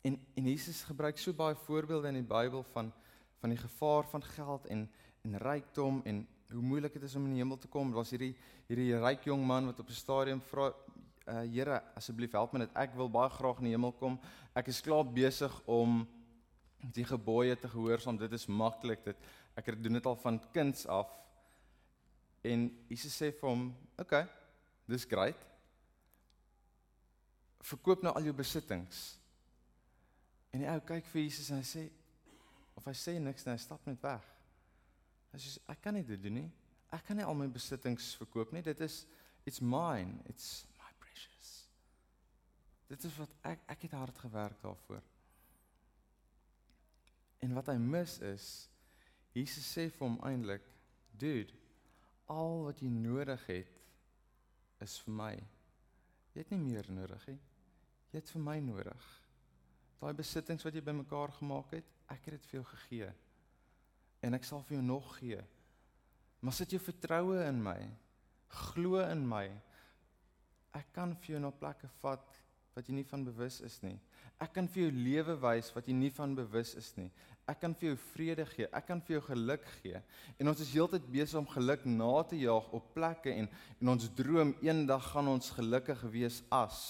En 0.06 0.18
en 0.38 0.50
Jesus 0.50 0.84
gebruik 0.86 1.18
so 1.18 1.34
baie 1.34 1.58
voorbeelde 1.66 2.10
in 2.10 2.22
die 2.22 2.30
Bybel 2.30 2.64
van 2.74 2.92
van 3.42 3.50
die 3.50 3.58
gevaar 3.58 4.06
van 4.10 4.24
geld 4.24 4.68
en 4.70 4.88
en 5.26 5.38
rykdom 5.38 6.02
en 6.06 6.28
hoe 6.52 6.62
moeilik 6.62 6.94
dit 6.94 7.04
is 7.04 7.16
om 7.16 7.26
in 7.26 7.36
die 7.36 7.42
hemel 7.42 7.58
te 7.58 7.68
kom. 7.68 7.92
Daar's 7.94 8.14
hierdie 8.14 8.34
hierdie 8.68 8.98
ryk 9.02 9.26
jong 9.30 9.44
man 9.46 9.66
wat 9.70 9.80
op 9.80 9.90
'n 9.90 9.94
stadium 9.94 10.42
vra 10.42 10.74
uh 11.28 11.42
Here, 11.46 11.82
asseblief 11.96 12.32
help 12.32 12.54
my 12.54 12.60
net. 12.60 12.74
Ek 12.76 12.96
wil 12.96 13.10
baie 13.10 13.30
graag 13.30 13.58
in 13.60 13.70
die 13.70 13.76
hemel 13.76 13.92
kom. 13.92 14.20
Ek 14.54 14.68
is 14.68 14.82
klaar 14.82 15.06
besig 15.06 15.62
om 15.66 16.08
die 16.82 17.06
gebooie 17.06 17.56
te 17.56 17.70
gehoorsaam. 17.70 18.18
Dit 18.18 18.32
is 18.32 18.48
maklik. 18.48 19.04
Dit 19.06 19.18
ek 19.56 19.72
het 19.72 19.84
doen 19.84 19.98
dit 20.00 20.06
al 20.06 20.16
van 20.16 20.40
kinds 20.52 20.86
af. 20.88 21.12
En 22.42 22.68
Jesus 22.90 23.16
sê 23.16 23.32
vir 23.32 23.50
hom, 23.50 23.68
"Oké, 23.98 24.02
okay, 24.02 24.28
dis 24.86 25.06
great. 25.06 25.38
Verkoop 27.60 28.02
nou 28.02 28.16
al 28.16 28.24
jou 28.24 28.34
besittings." 28.34 29.20
En 30.52 30.60
die 30.60 30.70
ou 30.70 30.80
kyk 30.80 31.06
vir 31.06 31.22
Jesus 31.22 31.50
en 31.50 31.58
hy 31.58 31.64
sê 31.64 31.90
of 32.76 32.86
hy 32.86 32.94
sê 32.94 33.20
niks 33.20 33.46
nie, 33.46 33.54
hy 33.54 33.58
stap 33.58 33.86
net 33.86 34.02
weg. 34.02 34.24
Hy 35.32 35.38
sê 35.38 35.60
ek 35.70 35.82
kan 35.82 35.94
nie 35.94 36.04
dit 36.04 36.22
doen 36.22 36.34
nie. 36.34 36.52
Ek 36.92 37.06
kan 37.06 37.18
nie 37.18 37.26
al 37.26 37.34
my 37.34 37.48
besittings 37.48 38.16
verkoop 38.16 38.52
nie. 38.52 38.62
Dit 38.62 38.82
is 38.82 39.06
it's 39.46 39.62
mine. 39.62 40.20
It's 40.26 40.66
Dit 42.92 43.04
is 43.08 43.16
wat 43.16 43.32
ek 43.48 43.62
ek 43.72 43.86
het 43.88 43.94
hard 43.96 44.18
gewerk 44.20 44.60
daarvoor. 44.62 45.04
En 47.40 47.54
wat 47.56 47.72
hy 47.72 47.78
mis 47.80 48.18
is 48.28 48.48
Jesus 49.36 49.68
sê 49.68 49.88
vir 49.90 50.04
hom 50.04 50.18
eintlik, 50.28 50.66
dude, 51.16 51.56
al 52.32 52.66
wat 52.68 52.82
jy 52.84 52.90
nodig 52.92 53.46
het 53.48 54.84
is 54.84 54.98
vir 55.06 55.16
my. 55.16 55.34
Jy 56.34 56.44
het 56.44 56.54
nie 56.54 56.62
meer 56.62 56.88
nodig 56.92 57.26
nie. 57.30 57.40
Jy 58.12 58.20
het 58.20 58.32
vir 58.34 58.44
my 58.44 58.58
nodig. 58.64 59.08
Daai 60.02 60.14
besittings 60.18 60.64
wat 60.66 60.76
jy 60.76 60.84
bymekaar 60.84 61.36
gemaak 61.38 61.76
het, 61.78 61.88
ek 62.12 62.28
het 62.28 62.38
dit 62.38 62.48
vir 62.50 62.60
jou 62.60 62.68
gegee. 62.72 63.10
En 64.26 64.38
ek 64.38 64.48
sal 64.48 64.64
vir 64.68 64.80
jou 64.80 64.86
nog 64.86 65.12
gee. 65.20 65.42
Maar 66.42 66.58
sit 66.58 66.74
jou 66.74 66.82
vertroue 66.82 67.44
in 67.46 67.60
my. 67.64 67.78
Glo 68.72 69.04
in 69.06 69.24
my. 69.28 69.46
Ek 70.76 70.90
kan 70.96 71.14
vir 71.22 71.36
jou 71.36 71.44
na 71.44 71.52
plekke 71.54 71.90
vat 72.02 72.26
wat 72.76 72.88
jy 72.88 72.96
nie 72.96 73.08
van 73.08 73.24
bewus 73.28 73.60
is 73.68 73.78
nie. 73.84 73.98
Ek 74.42 74.54
kan 74.56 74.68
vir 74.72 74.86
jou 74.88 74.92
lewe 74.96 75.36
wys 75.44 75.70
wat 75.76 75.88
jy 75.88 75.96
nie 75.98 76.12
van 76.16 76.34
bewus 76.38 76.74
is 76.80 76.94
nie. 76.98 77.10
Ek 77.52 77.60
kan 77.60 77.74
vir 77.76 77.92
jou 77.92 78.00
vrede 78.14 78.46
gee. 78.54 78.68
Ek 78.72 78.86
kan 78.88 79.02
vir 79.04 79.18
jou 79.18 79.22
geluk 79.28 79.64
gee. 79.82 80.00
En 80.40 80.52
ons 80.52 80.64
is 80.64 80.72
heeltyd 80.72 81.08
besig 81.12 81.40
om 81.40 81.50
geluk 81.52 81.84
na 81.90 82.12
te 82.24 82.40
jaag 82.40 82.70
op 82.78 82.92
plekke 82.96 83.34
en 83.34 83.50
en 83.82 83.96
ons 83.96 84.12
droom 84.16 84.54
eendag 84.64 85.12
gaan 85.12 85.32
ons 85.32 85.54
gelukkig 85.58 86.06
wees 86.14 86.42
as 86.54 86.82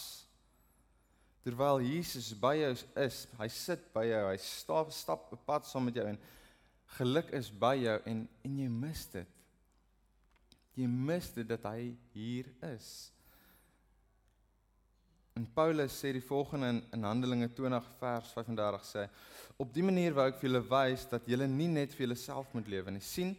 terwyl 1.41 1.81
Jesus 1.81 2.31
by 2.37 2.53
jou 2.59 2.71
is. 3.01 3.23
Hy 3.39 3.47
sit 3.53 3.87
by 3.95 4.05
jou. 4.05 4.21
Hy 4.29 4.37
stap 4.43 4.91
stap 4.93 5.31
'n 5.33 5.39
pad 5.45 5.65
saam 5.65 5.85
met 5.85 5.95
jou 5.95 6.05
en 6.05 6.19
geluk 6.97 7.31
is 7.33 7.49
by 7.49 7.75
jou 7.75 7.97
en 8.05 8.27
en 8.43 8.57
jy 8.57 8.69
mis 8.69 9.05
dit. 9.13 9.27
Jy 10.75 10.87
mis 10.87 11.31
dit 11.33 11.47
dat 11.47 11.63
hy 11.63 11.95
hier 12.13 12.45
is. 12.75 13.11
En 15.41 15.47
Paulus 15.53 15.93
sê 15.97 16.11
die 16.13 16.21
volgende 16.21 16.67
in, 16.69 16.79
in 16.93 17.03
Handelinge 17.03 17.47
20 17.57 17.85
vers 17.97 18.31
35 18.35 18.83
sê: 18.85 19.07
"Op 19.57 19.71
dië 19.73 19.81
manier 19.87 20.13
wou 20.13 20.27
ek 20.29 20.35
vir 20.37 20.49
julle 20.49 20.61
wys 20.69 21.07
dat 21.09 21.25
julle 21.25 21.47
nie 21.49 21.67
net 21.67 21.95
vir 21.95 22.05
julleself 22.05 22.51
moet 22.53 22.67
lewe 22.69 22.91
nie. 22.91 23.01
sien 23.01 23.31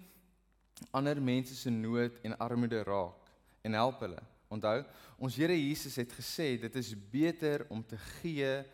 ander 0.90 1.20
mense 1.22 1.54
se 1.54 1.70
nood 1.70 2.16
en 2.26 2.34
armoede 2.38 2.82
raak 2.82 3.28
en 3.62 3.72
help 3.78 4.00
hulle. 4.02 4.22
Onthou, 4.50 4.82
ons 5.18 5.36
Here 5.36 5.54
Jesus 5.54 5.96
het 5.96 6.12
gesê 6.12 6.58
dit 6.58 6.76
is 6.76 6.90
beter 7.12 7.66
om 7.70 7.84
te 7.84 7.96
gee 7.96 8.64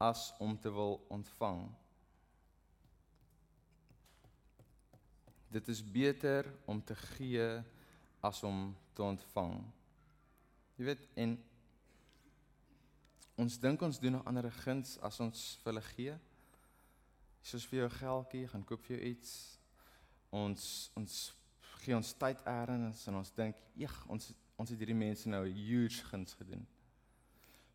as 0.00 0.32
om 0.40 0.56
te 0.56 0.72
wil 0.72 0.96
ontvang. 1.08 1.68
Dit 5.50 5.68
is 5.68 5.82
beter 5.82 6.48
om 6.64 6.80
te 6.80 6.94
gee 6.94 7.50
as 8.20 8.42
om 8.42 8.72
te 8.94 9.02
ontvang. 9.02 9.60
Jy 10.78 10.88
weet 10.88 11.06
en 11.14 11.36
Ons 13.38 13.54
dink 13.62 13.82
ons 13.86 14.00
doen 14.02 14.16
'n 14.18 14.26
ander 14.26 14.50
guns 14.50 14.98
as 14.98 15.20
ons 15.20 15.58
vir 15.62 15.72
hulle 15.72 15.86
gee. 15.94 16.14
Soos 17.42 17.66
vir 17.66 17.78
jou 17.78 17.90
geldjie, 17.90 18.48
gaan 18.48 18.64
koop 18.64 18.82
vir 18.82 18.96
jou 18.96 19.10
iets. 19.10 19.58
Ons 20.30 20.90
ons 20.96 21.34
gee 21.84 21.94
ons 21.94 22.12
tyd 22.18 22.40
eers 22.44 23.06
en 23.06 23.14
ons 23.14 23.30
dink, 23.30 23.56
"Eeg, 23.76 24.06
ons 24.08 24.32
ons 24.58 24.70
het 24.70 24.78
hierdie 24.78 24.94
mense 25.06 25.28
nou 25.28 25.46
'n 25.46 25.54
huge 25.54 26.02
guns 26.10 26.34
gedoen." 26.34 26.66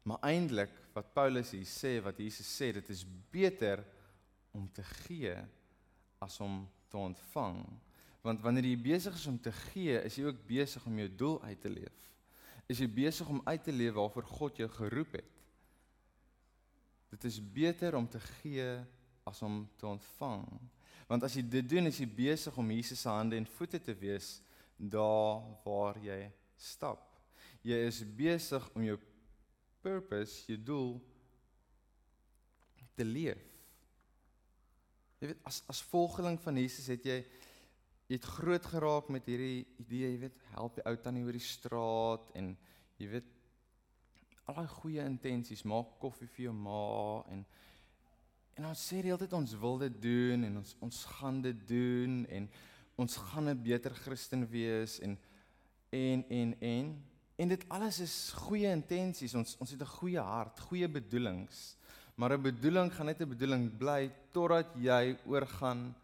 Maar 0.04 0.20
eintlik 0.22 0.72
wat 0.94 1.14
Paulus 1.14 1.52
hier 1.52 1.66
sê, 1.66 2.04
wat 2.04 2.18
Jesus 2.18 2.62
sê, 2.62 2.74
dit 2.74 2.90
is 2.90 3.06
beter 3.32 3.86
om 4.52 4.70
te 4.72 4.84
gee 4.84 5.36
as 6.20 6.40
om 6.40 6.70
te 6.90 6.98
ontvang. 6.98 7.66
Want 8.22 8.42
wanneer 8.42 8.66
jy 8.66 8.78
besig 8.82 9.16
is 9.16 9.28
om 9.28 9.40
te 9.40 9.52
gee, 9.52 10.04
is 10.04 10.16
jy 10.16 10.26
ook 10.26 10.48
besig 10.48 10.86
om 10.86 10.98
jou 10.98 11.16
doel 11.16 11.44
uit 11.44 11.62
te 11.62 11.70
leef. 11.70 12.12
Is 12.68 12.80
jy 12.80 12.88
besig 12.88 13.30
om 13.30 13.42
uit 13.46 13.64
te 13.64 13.72
leef 13.72 13.94
waarvoor 13.94 14.24
God 14.24 14.58
jou 14.58 14.70
geroep 14.70 15.12
het? 15.12 15.43
Dit 17.14 17.28
is 17.30 17.38
beter 17.54 17.96
om 17.96 18.08
te 18.10 18.20
gee 18.42 18.66
as 19.30 19.42
om 19.46 19.62
te 19.78 19.86
ontvang. 19.88 20.48
Want 21.08 21.26
as 21.28 21.36
jy 21.38 21.44
dit 21.46 21.68
doen, 21.70 21.88
is 21.92 22.00
jy 22.02 22.08
besig 22.10 22.58
om 22.58 22.72
Jesus 22.74 23.04
se 23.06 23.12
hande 23.12 23.38
en 23.38 23.50
voete 23.58 23.80
te 23.82 23.94
wees 23.98 24.40
daar 24.78 25.44
waar 25.64 26.00
jy 26.02 26.20
stap. 26.58 27.06
Jy 27.64 27.78
is 27.88 28.02
besig 28.18 28.66
om 28.74 28.86
jou 28.88 28.98
purpose, 29.84 30.42
jou 30.50 30.58
doel 30.58 30.94
te 32.98 33.06
leef. 33.06 33.42
Jy 35.22 35.32
weet 35.32 35.46
as 35.48 35.62
as 35.72 35.84
volgeling 35.94 36.40
van 36.44 36.58
Jesus 36.60 36.90
het 36.92 37.06
jy 37.08 37.22
jy 38.10 38.18
het 38.18 38.26
groot 38.36 38.66
geraak 38.68 39.08
met 39.14 39.26
hierdie 39.32 39.64
idee, 39.80 40.10
jy 40.12 40.18
weet, 40.26 40.42
help 40.54 40.76
die 40.76 40.84
ou 40.90 40.94
tannie 41.00 41.24
oor 41.24 41.38
die 41.38 41.46
straat 41.46 42.34
en 42.38 42.52
jy 43.00 43.08
weet 43.16 43.30
al 44.46 44.58
daai 44.58 44.68
goeie 44.68 45.04
intensies, 45.08 45.64
maak 45.64 45.94
koffie 46.02 46.28
vir 46.36 46.50
jou 46.50 46.56
ma 46.56 47.24
en 47.32 47.46
en 48.54 48.68
ons 48.70 48.82
sê 48.90 49.00
die 49.02 49.10
hele 49.10 49.18
tyd 49.24 49.34
ons 49.34 49.56
wil 49.58 49.80
dit 49.82 49.96
doen 50.04 50.44
en 50.46 50.60
ons 50.60 50.76
ons 50.86 51.00
gaan 51.18 51.40
dit 51.42 51.62
doen 51.70 52.20
en 52.30 52.50
ons 53.02 53.16
gaan 53.30 53.50
'n 53.50 53.64
beter 53.64 53.94
Christen 54.04 54.46
wees 54.50 55.00
en 55.00 55.18
en 55.92 56.26
en 56.30 56.56
en 56.62 57.04
en 57.36 57.48
dit 57.48 57.64
alles 57.70 58.00
is 58.00 58.34
goeie 58.46 58.70
intensies. 58.70 59.34
Ons 59.34 59.56
ons 59.60 59.72
het 59.72 59.82
'n 59.82 59.96
goeie 60.00 60.20
hart, 60.20 60.60
goeie 60.60 60.88
bedoelings. 60.88 61.78
Maar 62.16 62.38
'n 62.38 62.42
bedoeling 62.42 62.94
gaan 62.94 63.06
net 63.06 63.22
'n 63.22 63.30
bedoeling 63.30 63.78
bly 63.78 64.12
totdat 64.32 64.68
jy 64.76 65.18
oorgaan 65.26 65.96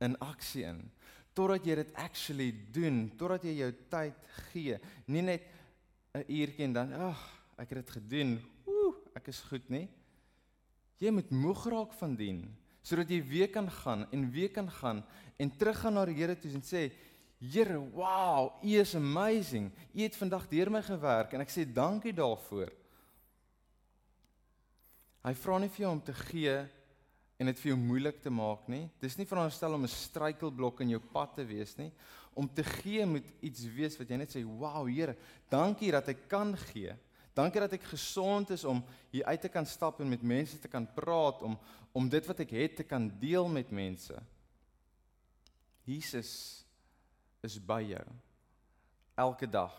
in 0.00 0.18
aksie 0.18 0.64
in. 0.64 0.90
Totdat 1.34 1.64
jy 1.64 1.74
dit 1.74 1.94
actually 1.94 2.54
doen, 2.72 3.12
totdat 3.16 3.42
jy 3.42 3.54
jou 3.54 3.72
tyd 3.88 4.14
gee. 4.52 4.78
Nie 5.06 5.22
net 5.22 5.42
'n 6.14 6.24
uurtjie 6.28 6.64
en 6.64 6.72
dan 6.72 6.92
ag 6.92 7.16
oh, 7.16 7.37
ek 7.58 7.74
het 7.74 7.82
dit 7.82 7.90
gedoen. 7.98 8.38
Ooh, 8.70 8.94
ek 9.18 9.28
is 9.32 9.40
goed, 9.50 9.66
nê? 9.72 9.88
Jy 11.02 11.12
moet 11.14 11.30
moeg 11.30 11.66
raak 11.70 11.92
van 11.98 12.16
dien 12.18 12.46
sodat 12.88 13.10
jy 13.12 13.18
weer 13.26 13.50
kan 13.52 13.66
gaan 13.68 14.06
en 14.14 14.22
weer 14.32 14.48
kan 14.48 14.68
gaan 14.70 15.02
en 15.36 15.50
teruggaan 15.60 15.98
na 15.98 16.06
die 16.08 16.14
Here 16.16 16.36
toe 16.38 16.50
en 16.56 16.64
sê 16.64 16.88
Here, 17.38 17.78
wow, 17.94 18.56
U 18.64 18.72
is 18.80 18.96
amazing. 18.98 19.68
U 19.94 20.00
het 20.02 20.16
vandag 20.18 20.48
deur 20.50 20.72
my 20.74 20.80
gewerk 20.82 21.36
en 21.36 21.44
ek 21.44 21.52
sê 21.54 21.62
dankie 21.62 22.10
daarvoor. 22.16 22.72
Hy 25.22 25.34
vra 25.38 25.58
nie 25.62 25.70
vir 25.70 25.84
jou 25.84 25.92
om 25.92 26.02
te 26.02 26.14
gee 26.24 26.56
en 27.38 27.50
dit 27.50 27.60
vir 27.62 27.70
jou 27.70 27.78
moeilik 27.78 28.18
te 28.24 28.32
maak 28.34 28.66
nie. 28.66 28.88
Dis 28.98 29.14
nie 29.20 29.26
veronderstel 29.28 29.76
om 29.76 29.84
'n 29.86 29.92
struikelblok 29.92 30.80
in 30.82 30.96
jou 30.96 31.00
pad 31.12 31.36
te 31.36 31.44
wees 31.46 31.76
nie. 31.78 31.92
Om 32.34 32.48
te 32.48 32.64
gee 32.64 33.06
moet 33.06 33.26
iets 33.40 33.62
wees 33.70 33.98
wat 33.98 34.08
jy 34.10 34.16
net 34.16 34.34
sê, 34.34 34.42
"Wow, 34.42 34.88
Here, 34.88 35.16
dankie 35.48 35.92
dat 35.92 36.08
ek 36.08 36.28
kan 36.28 36.56
gee." 36.56 36.96
Dankie 37.38 37.62
dat 37.62 37.76
ek 37.76 37.84
gesond 37.92 38.50
is 38.50 38.64
om 38.66 38.80
hier 39.12 39.26
uit 39.30 39.40
te 39.40 39.50
kan 39.52 39.66
stap 39.66 40.00
en 40.02 40.08
met 40.10 40.22
mense 40.26 40.58
te 40.58 40.70
kan 40.70 40.86
praat 40.94 41.42
om 41.46 41.54
om 41.94 42.08
dit 42.10 42.26
wat 42.26 42.40
ek 42.42 42.50
het 42.54 42.74
te 42.80 42.86
kan 42.86 43.06
deel 43.20 43.46
met 43.48 43.70
mense. 43.70 44.14
Jesus 45.86 46.32
is 47.46 47.56
by 47.62 47.80
jou 47.86 48.04
elke 49.18 49.46
dag. 49.50 49.76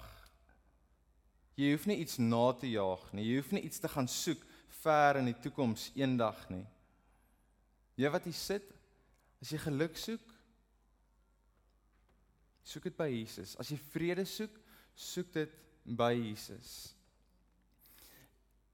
Jy 1.60 1.74
hoef 1.74 1.86
nie 1.88 2.00
iets 2.00 2.18
na 2.20 2.46
te 2.56 2.70
jaag 2.72 3.04
nie. 3.12 3.26
Jy 3.28 3.40
hoef 3.42 3.52
nie 3.56 3.64
iets 3.68 3.82
te 3.84 3.92
gaan 3.92 4.08
soek 4.08 4.42
ver 4.82 5.20
in 5.20 5.28
die 5.28 5.40
toekoms 5.44 5.90
eendag 6.00 6.40
nie. 6.52 6.66
Jy 8.00 8.12
wat 8.14 8.28
hier 8.28 8.38
sit, 8.40 8.70
as 9.44 9.52
jy 9.52 9.60
geluk 9.66 10.00
soek, 10.00 10.24
soek 12.64 12.88
dit 12.88 12.96
by 12.96 13.10
Jesus. 13.12 13.58
As 13.60 13.72
jy 13.72 13.80
vrede 13.92 14.24
soek, 14.28 14.56
soek 14.96 15.34
dit 15.36 15.60
by 16.00 16.14
Jesus. 16.16 16.94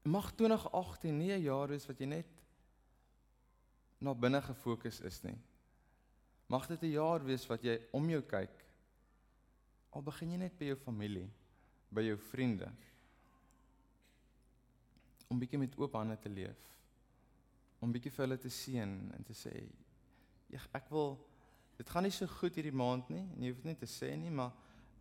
Mag 0.06 0.32
2018 0.38 1.18
nie 1.18 1.32
'n 1.34 1.42
jaar 1.42 1.68
wees 1.68 1.86
wat 1.86 2.00
jy 2.00 2.06
net 2.06 2.28
na 3.98 4.14
binne 4.14 4.42
gefokus 4.42 5.02
is 5.02 5.24
nie. 5.24 5.38
Mag 6.48 6.68
dit 6.68 6.82
'n 6.82 6.92
jaar 6.92 7.24
wees 7.26 7.48
wat 7.48 7.64
jy 7.64 7.80
om 7.92 8.10
jou 8.10 8.22
kyk. 8.22 8.66
Al 9.90 10.02
begin 10.02 10.32
jy 10.32 10.38
net 10.38 10.58
by 10.58 10.66
jou 10.66 10.76
familie, 10.76 11.30
by 11.90 12.02
jou 12.02 12.18
vriende. 12.18 12.72
bietjie 15.40 15.58
met 15.60 15.76
oop 15.78 15.94
hande 15.94 16.18
te 16.20 16.30
leef. 16.30 16.58
Om 17.80 17.92
bietjie 17.92 18.12
vir 18.12 18.26
hulle 18.26 18.38
te 18.38 18.50
seën 18.50 19.12
en 19.16 19.24
te 19.24 19.34
sê, 19.34 19.68
"Ja, 20.48 20.60
ek 20.74 20.90
wil 20.90 21.18
dit 21.78 21.90
gaan 21.90 22.04
nie 22.04 22.12
so 22.12 22.28
goed 22.28 22.56
hierdie 22.56 22.72
maand 22.72 23.10
nie 23.10 23.28
en 23.36 23.42
jy 23.42 23.50
hoef 23.50 23.64
net 23.64 23.80
te 23.80 23.86
sê 23.86 24.16
nie, 24.18 24.30
maar 24.30 24.52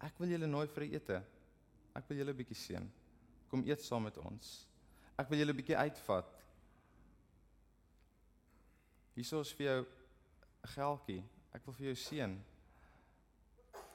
ek 0.00 0.18
wil 0.18 0.28
julle 0.28 0.46
nooi 0.46 0.66
vir 0.66 0.84
'n 0.84 0.94
ete. 0.94 1.24
Ek 1.94 2.08
wil 2.08 2.18
julle 2.18 2.34
bietjie 2.34 2.56
seën. 2.56 2.90
Kom 3.48 3.62
eet 3.64 3.80
saam 3.80 4.02
met 4.02 4.18
ons. 4.18 4.66
Ek 5.18 5.28
wil 5.30 5.38
julle 5.38 5.54
bietjie 5.54 5.76
uitvat. 5.78 6.30
Hierso 9.14 9.40
is 9.40 9.52
vir 9.54 9.66
jou 9.66 9.80
'n 9.84 10.68
geldjie. 10.74 11.22
Ek 11.54 11.66
wil 11.66 11.74
vir 11.74 11.86
jou 11.86 11.94
seën. 11.94 12.34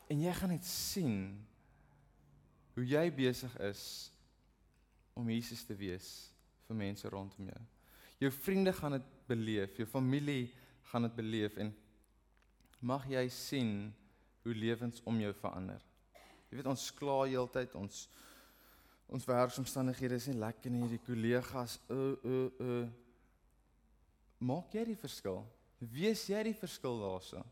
En 0.10 0.22
jy 0.22 0.34
gaan 0.34 0.50
net 0.50 0.66
sien 0.66 1.46
hoe 2.76 2.86
jy 2.86 3.10
besig 3.12 3.60
is 3.60 4.12
om 5.14 5.30
Jesus 5.30 5.64
te 5.64 5.76
wees 5.76 6.32
vir 6.68 6.76
mense 6.76 7.10
rondom 7.10 7.46
jou. 7.46 7.62
Jou 8.20 8.32
vriende 8.32 8.74
gaan 8.74 8.92
dit 8.92 9.28
beleef, 9.28 9.78
jou 9.78 9.86
familie 9.86 10.54
gaan 10.92 11.02
dit 11.02 11.16
beleef 11.16 11.58
en 11.58 11.74
mag 12.82 13.06
jy 13.08 13.28
sien 13.30 13.94
hoe 14.44 14.56
lewens 14.56 15.02
om 15.06 15.20
jou 15.20 15.34
verander. 15.34 15.82
Jy 16.50 16.58
weet 16.58 16.72
ons 16.72 16.92
kla 16.98 17.26
heeltyd 17.28 17.76
ons 17.76 18.08
ons 19.10 19.26
werksomstandighede 19.26 20.16
is 20.16 20.28
nie 20.30 20.40
lekker 20.40 20.72
nie, 20.72 20.88
die 20.88 21.04
kollegas, 21.06 21.80
o 21.90 22.02
o 22.24 22.42
o 22.60 22.74
Maak 24.40 24.72
jy 24.72 24.86
die 24.88 24.96
verskil? 24.96 25.42
Wees 25.80 26.22
jy 26.30 26.40
die 26.48 26.56
verskil 26.56 27.02
daarso? 27.02 27.44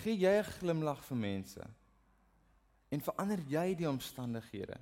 Gee 0.00 0.16
jy 0.16 0.32
'n 0.40 0.52
glimlag 0.58 1.04
vir 1.04 1.16
mense? 1.16 1.64
En 2.90 3.00
verander 3.00 3.40
jy 3.40 3.74
die 3.74 3.88
omstandighede? 3.88 4.78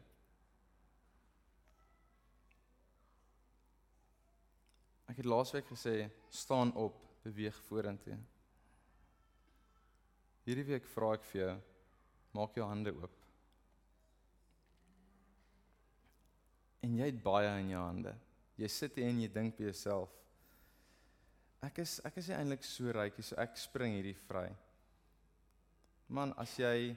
Ek 5.08 5.16
het 5.16 5.26
laasweek 5.26 5.66
gesê, 5.66 6.11
staan 6.30 6.72
op, 6.74 6.94
beweeg 7.22 7.56
vorentoe. 7.68 8.18
Hierdie 10.44 10.64
week 10.64 10.87
vra 10.87 11.14
ek 11.14 11.24
vir 11.24 11.40
jou, 11.40 11.61
maak 12.32 12.54
jou 12.54 12.66
hande 12.66 12.94
oop. 12.94 13.21
En 16.83 16.97
jy 16.99 17.09
het 17.12 17.23
baie 17.23 17.51
in 17.61 17.71
jou 17.73 17.83
hande. 17.85 18.12
Jy 18.59 18.68
sit 18.68 18.99
hier 18.99 19.09
en 19.11 19.21
jy 19.23 19.31
dink 19.33 19.57
by 19.59 19.68
jouself. 19.68 20.11
Ek 21.62 21.79
is 21.85 22.01
ek 22.07 22.18
is 22.18 22.31
eintlik 22.35 22.64
so 22.66 22.90
rykie, 22.90 23.23
so 23.23 23.38
ek 23.38 23.55
spring 23.61 23.95
hierdie 23.95 24.18
vry. 24.27 24.49
Man, 26.11 26.35
as 26.37 26.57
jy 26.59 26.97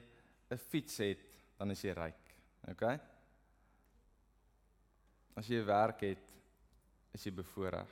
'n 0.50 0.58
fiets 0.58 0.98
het, 0.98 1.22
dan 1.58 1.70
is 1.70 1.82
jy 1.82 1.94
ryk. 1.94 2.34
OK? 2.68 2.82
As 5.36 5.48
jy 5.48 5.62
werk 5.64 6.02
het, 6.02 6.26
is 7.14 7.24
jy 7.24 7.32
bevoordeel. 7.32 7.86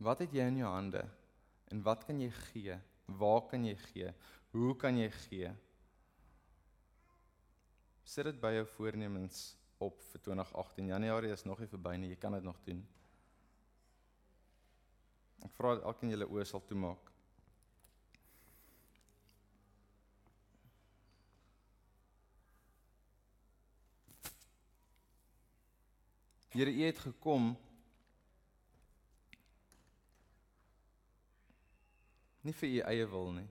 Wat 0.00 0.20
het 0.24 0.32
jy 0.32 0.46
in 0.48 0.62
jou 0.62 0.70
hande? 0.72 1.04
En 1.70 1.82
wat 1.82 2.04
kan 2.04 2.20
jy 2.20 2.30
gee? 2.30 2.78
Waar 3.06 3.42
kan 3.50 3.64
jy 3.64 3.76
gee? 3.76 4.12
Hoe 4.52 4.74
kan 4.76 4.96
jy 4.96 5.10
gee? 5.10 5.50
Sit 8.04 8.24
dit 8.24 8.40
by 8.40 8.54
jou 8.56 8.66
voornemens 8.66 9.59
op 9.80 10.00
vir 10.10 10.20
2018. 10.20 10.86
Januarie 10.86 11.32
is 11.32 11.44
nog 11.48 11.58
nie 11.58 11.68
verby 11.68 11.94
nie. 11.96 12.10
Jy 12.12 12.16
kan 12.20 12.34
dit 12.36 12.44
nog 12.44 12.58
doen. 12.64 12.82
Ek 15.46 15.54
vra 15.56 15.76
dat 15.78 15.86
elkeen 15.88 16.12
julle 16.12 16.28
oë 16.28 16.44
sal 16.44 16.64
toemaak. 16.68 17.08
Here, 26.50 26.72
U 26.74 26.82
het 26.82 26.98
gekom 26.98 27.54
nie 32.42 32.54
vir 32.58 32.68
U 32.68 32.84
eie 32.90 33.08
wil 33.08 33.32
nie. 33.38 33.48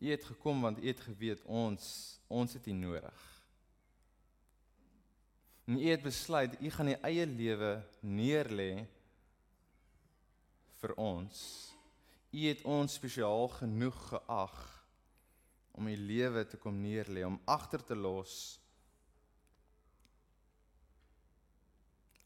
U 0.00 0.08
het 0.10 0.24
gekom 0.24 0.60
want 0.60 0.78
U 0.78 0.86
het 0.86 1.00
geweet 1.00 1.42
ons 1.44 2.18
ons 2.26 2.52
het 2.52 2.66
U 2.66 2.72
nodig. 2.72 3.26
En 5.64 5.76
U 5.76 5.88
het 5.88 6.02
besluit 6.02 6.56
U 6.60 6.70
gaan 6.70 6.88
U 6.88 6.96
eie 7.06 7.26
lewe 7.26 7.72
neerlê 8.00 8.86
vir 10.80 10.94
ons. 10.96 11.42
U 12.30 12.46
het 12.46 12.62
ons 12.62 12.94
spesiaal 12.94 13.48
genoeg 13.48 13.98
geag 14.08 14.56
om 15.72 15.86
U 15.86 15.96
lewe 15.96 16.46
te 16.46 16.56
kom 16.56 16.80
neerlê, 16.80 17.24
om 17.26 17.40
agter 17.44 17.84
te 17.84 17.96
los 17.96 18.60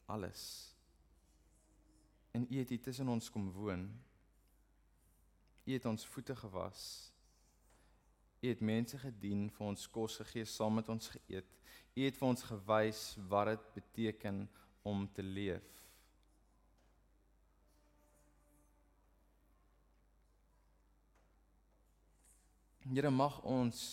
alles. 0.05 0.73
En 2.31 2.47
U 2.49 2.57
het 2.57 2.69
hier 2.69 2.81
tussen 2.81 3.07
ons 3.07 3.29
kom 3.29 3.51
woon. 3.51 3.89
U 5.65 5.73
het 5.73 5.85
ons 5.85 6.05
voete 6.05 6.35
gewas. 6.35 7.11
U 8.45 8.49
het 8.51 8.61
mense 8.61 8.99
gedien, 9.01 9.47
vir 9.49 9.65
ons 9.65 9.87
kos 9.89 10.19
gegee, 10.21 10.45
saam 10.45 10.77
met 10.77 10.89
ons 10.93 11.09
geëet. 11.15 11.47
U 11.95 12.03
het 12.05 12.19
vir 12.19 12.27
ons 12.27 12.45
gewys 12.45 13.01
wat 13.31 13.49
dit 13.49 13.67
beteken 13.79 14.43
om 14.85 15.07
te 15.09 15.25
leef. 15.25 15.71
Here 22.85 23.09
mag 23.09 23.39
ons 23.41 23.85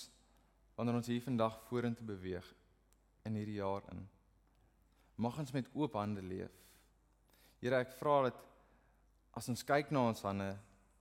wanneer 0.76 1.00
ons 1.00 1.08
hier 1.08 1.24
vandag 1.24 1.56
vorentoe 1.70 2.04
beweeg 2.04 2.48
in 3.24 3.38
hierdie 3.40 3.62
jaar 3.62 3.86
in 3.94 4.04
mag 5.22 5.38
ons 5.38 5.52
met 5.54 5.68
oop 5.76 5.96
hande 5.98 6.22
leef. 6.24 6.52
Here 7.62 7.82
ek 7.84 7.94
vra 8.00 8.22
dat 8.28 8.38
as 9.38 9.48
ons 9.52 9.64
kyk 9.66 9.92
na 9.94 10.08
ons 10.10 10.24
hande 10.26 10.50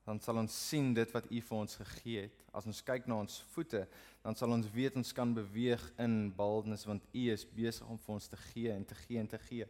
dan 0.06 0.20
sal 0.20 0.40
ons 0.42 0.54
sien 0.70 0.94
dit 0.98 1.14
wat 1.14 1.28
U 1.30 1.42
vir 1.48 1.58
ons 1.58 1.76
gegee 1.84 2.26
het. 2.26 2.38
As 2.58 2.66
ons 2.68 2.82
kyk 2.86 3.06
na 3.08 3.20
ons 3.22 3.38
voete, 3.54 3.84
dan 4.26 4.38
sal 4.38 4.54
ons 4.56 4.70
weet 4.74 4.98
ons 5.00 5.14
kan 5.16 5.34
beweeg 5.36 5.84
in 6.02 6.32
baldness 6.38 6.88
want 6.90 7.06
U 7.14 7.26
is 7.34 7.46
besig 7.46 7.88
om 7.90 8.00
vir 8.02 8.16
ons 8.18 8.30
te 8.32 8.40
gee 8.50 8.74
en 8.74 8.86
te 8.88 8.98
gee 9.04 9.22
en 9.22 9.30
te 9.30 9.40
gee. 9.46 9.68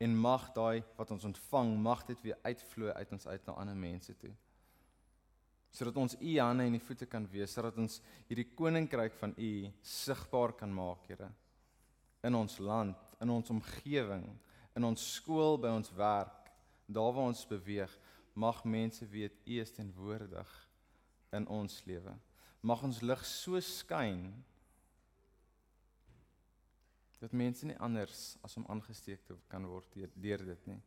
En 0.00 0.16
mag 0.16 0.48
daai 0.56 0.82
wat 0.96 1.12
ons 1.12 1.28
ontvang, 1.28 1.76
mag 1.80 2.04
dit 2.08 2.24
weer 2.24 2.40
uitvloei 2.44 2.92
uit 2.96 3.14
ons 3.16 3.28
uit 3.28 3.46
na 3.46 3.56
ander 3.60 3.76
mense 3.76 4.16
toe. 4.20 4.32
Sodat 5.76 6.00
ons 6.00 6.16
U 6.16 6.34
hande 6.40 6.64
en 6.64 6.76
die 6.78 6.84
voete 6.84 7.08
kan 7.08 7.28
wees, 7.28 7.52
sodat 7.52 7.76
ons 7.80 8.00
hierdie 8.30 8.48
koninkryk 8.56 9.16
van 9.20 9.36
U 9.36 9.52
sigbaar 9.84 10.56
kan 10.56 10.72
maak, 10.72 11.04
Here. 11.08 11.28
In 12.24 12.34
ons 12.34 12.56
land, 12.58 13.16
in 13.20 13.30
ons 13.30 13.52
omgewing, 13.52 14.24
in 14.76 14.84
ons 14.88 15.04
skool, 15.18 15.60
by 15.60 15.68
ons 15.76 15.92
werk, 15.96 16.48
daar 16.88 17.12
waar 17.12 17.28
ons 17.28 17.44
beweeg 17.48 17.92
mag 18.36 18.64
mense 18.64 19.06
weet 19.08 19.38
U 19.46 19.60
is 19.60 19.72
teenwoordig 19.72 20.50
in 21.36 21.46
ons 21.48 21.80
lewe. 21.88 22.12
Mag 22.60 22.82
ons 22.84 23.00
lig 23.00 23.24
so 23.28 23.60
skyn 23.60 24.28
dat 27.20 27.32
mense 27.32 27.66
nie 27.66 27.78
anders 27.80 28.36
as 28.44 28.56
om 28.60 28.66
aangesteek 28.68 29.24
te 29.24 29.36
kan 29.48 29.64
word 29.66 29.96
deur 30.14 30.44
dit 30.52 30.66
nie. 30.68 30.80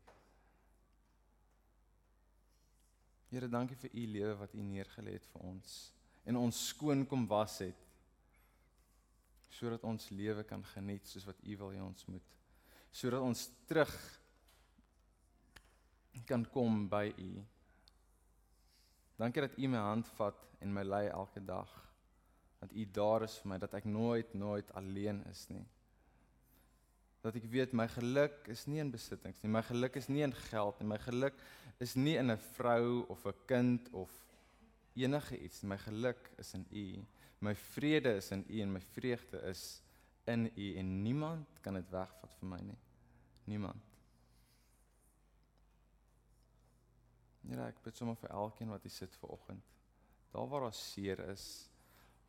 Here, 3.29 3.49
dankie 3.49 3.77
vir 3.77 3.93
u 3.93 4.05
lewe 4.13 4.35
wat 4.39 4.53
u 4.57 4.63
neergelê 4.65 5.17
het 5.17 5.25
vir 5.33 5.45
ons 5.49 5.79
en 6.29 6.37
ons 6.37 6.61
skoon 6.69 7.05
kom 7.09 7.25
was 7.29 7.59
het 7.65 7.85
sodat 9.53 9.83
ons 9.89 10.09
lewe 10.13 10.43
kan 10.45 10.63
geniet 10.73 11.07
soos 11.09 11.25
wat 11.25 11.39
u 11.41 11.57
wil 11.57 11.73
hê 11.73 11.81
ons 11.81 12.05
moet. 12.07 12.35
Sodat 12.93 13.25
ons 13.25 13.47
terug 13.69 13.93
kan 16.25 16.45
kom 16.45 16.87
by 16.89 17.13
U. 17.17 17.29
Dankie 19.19 19.41
dat 19.41 19.57
U 19.57 19.67
my 19.67 19.77
hand 19.77 20.07
vat 20.15 20.47
en 20.59 20.73
my 20.73 20.83
lei 20.83 21.07
elke 21.07 21.41
dag. 21.45 21.69
Dat 22.59 22.71
U 22.71 22.85
daar 22.91 23.23
is 23.23 23.37
vir 23.39 23.51
my, 23.51 23.57
dat 23.59 23.73
ek 23.73 23.85
nooit 23.85 24.33
nooit 24.33 24.71
alleen 24.79 25.23
is 25.31 25.45
nie. 25.51 25.65
Dat 27.23 27.35
ek 27.35 27.49
weet 27.51 27.75
my 27.75 27.87
geluk 27.91 28.47
is 28.51 28.65
nie 28.67 28.79
in 28.79 28.91
besittings 28.91 29.41
nie. 29.43 29.51
My 29.51 29.63
geluk 29.67 29.97
is 29.99 30.07
nie 30.07 30.23
in 30.23 30.35
geld 30.47 30.79
nie. 30.79 30.87
My 30.87 30.99
geluk 31.03 31.35
is 31.83 31.95
nie 31.95 32.15
in 32.17 32.31
'n 32.31 32.37
vrou 32.55 33.05
of 33.09 33.25
'n 33.25 33.35
kind 33.45 33.89
of 33.91 34.11
enige 34.95 35.39
iets. 35.39 35.61
My 35.63 35.77
geluk 35.77 36.31
is 36.37 36.53
in 36.53 36.65
U. 36.71 37.05
My 37.39 37.55
vrede 37.55 38.15
is 38.15 38.31
in 38.31 38.45
U 38.47 38.61
en 38.61 38.71
my 38.71 38.81
vreugde 38.81 39.37
is 39.41 39.81
in 40.25 40.51
U 40.55 40.75
en 40.75 41.01
niemand 41.01 41.47
kan 41.61 41.73
dit 41.73 41.89
wegvat 41.89 42.33
van 42.39 42.49
my 42.49 42.59
nie. 42.59 42.77
Niemand. 43.43 43.88
Here, 47.49 47.65
ek 47.65 47.81
bid 47.81 47.97
sommer 47.97 48.17
vir 48.21 48.29
elkeen 48.37 48.69
wat 48.69 48.83
hier 48.85 48.93
sit 48.93 49.15
ver 49.17 49.33
oggend. 49.33 49.65
Daar 50.29 50.49
waar 50.51 50.67
daar 50.67 50.77
seer 50.77 51.23
is, 51.31 51.45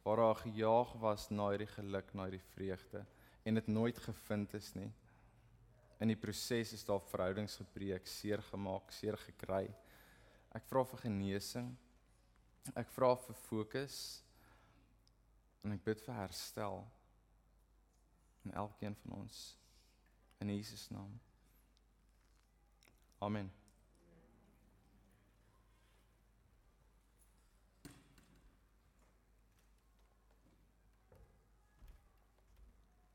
waar 0.03 0.23
daar 0.23 0.39
gejaag 0.41 0.95
was 1.03 1.27
na 1.29 1.51
hierdie 1.53 1.69
geluk, 1.75 2.15
na 2.17 2.25
hierdie 2.29 2.47
vreugde 2.55 3.05
en 3.45 3.55
dit 3.55 3.67
nooit 3.67 3.99
gevind 3.99 4.55
is 4.55 4.73
nie. 4.77 4.89
In 6.01 6.09
die 6.09 6.17
proses 6.17 6.73
is 6.73 6.85
daar 6.89 7.03
verhoudings 7.11 7.59
gebreek, 7.61 8.09
seer 8.09 8.41
gemaak, 8.49 8.93
seer 8.93 9.19
gekry. 9.21 9.67
Ek 10.57 10.65
vra 10.69 10.85
vir 10.89 11.05
genesing. 11.05 11.69
Ek 12.77 12.89
vra 12.97 13.13
vir 13.27 13.37
fokus. 13.45 14.01
En 15.65 15.77
ek 15.77 15.85
bid 15.85 16.01
vir 16.07 16.17
herstel 16.23 16.81
in 18.49 18.57
elkeen 18.57 18.97
van 19.05 19.19
ons 19.21 19.41
in 20.41 20.57
Jesus 20.57 20.89
naam. 20.89 21.13
Amen. 23.21 23.60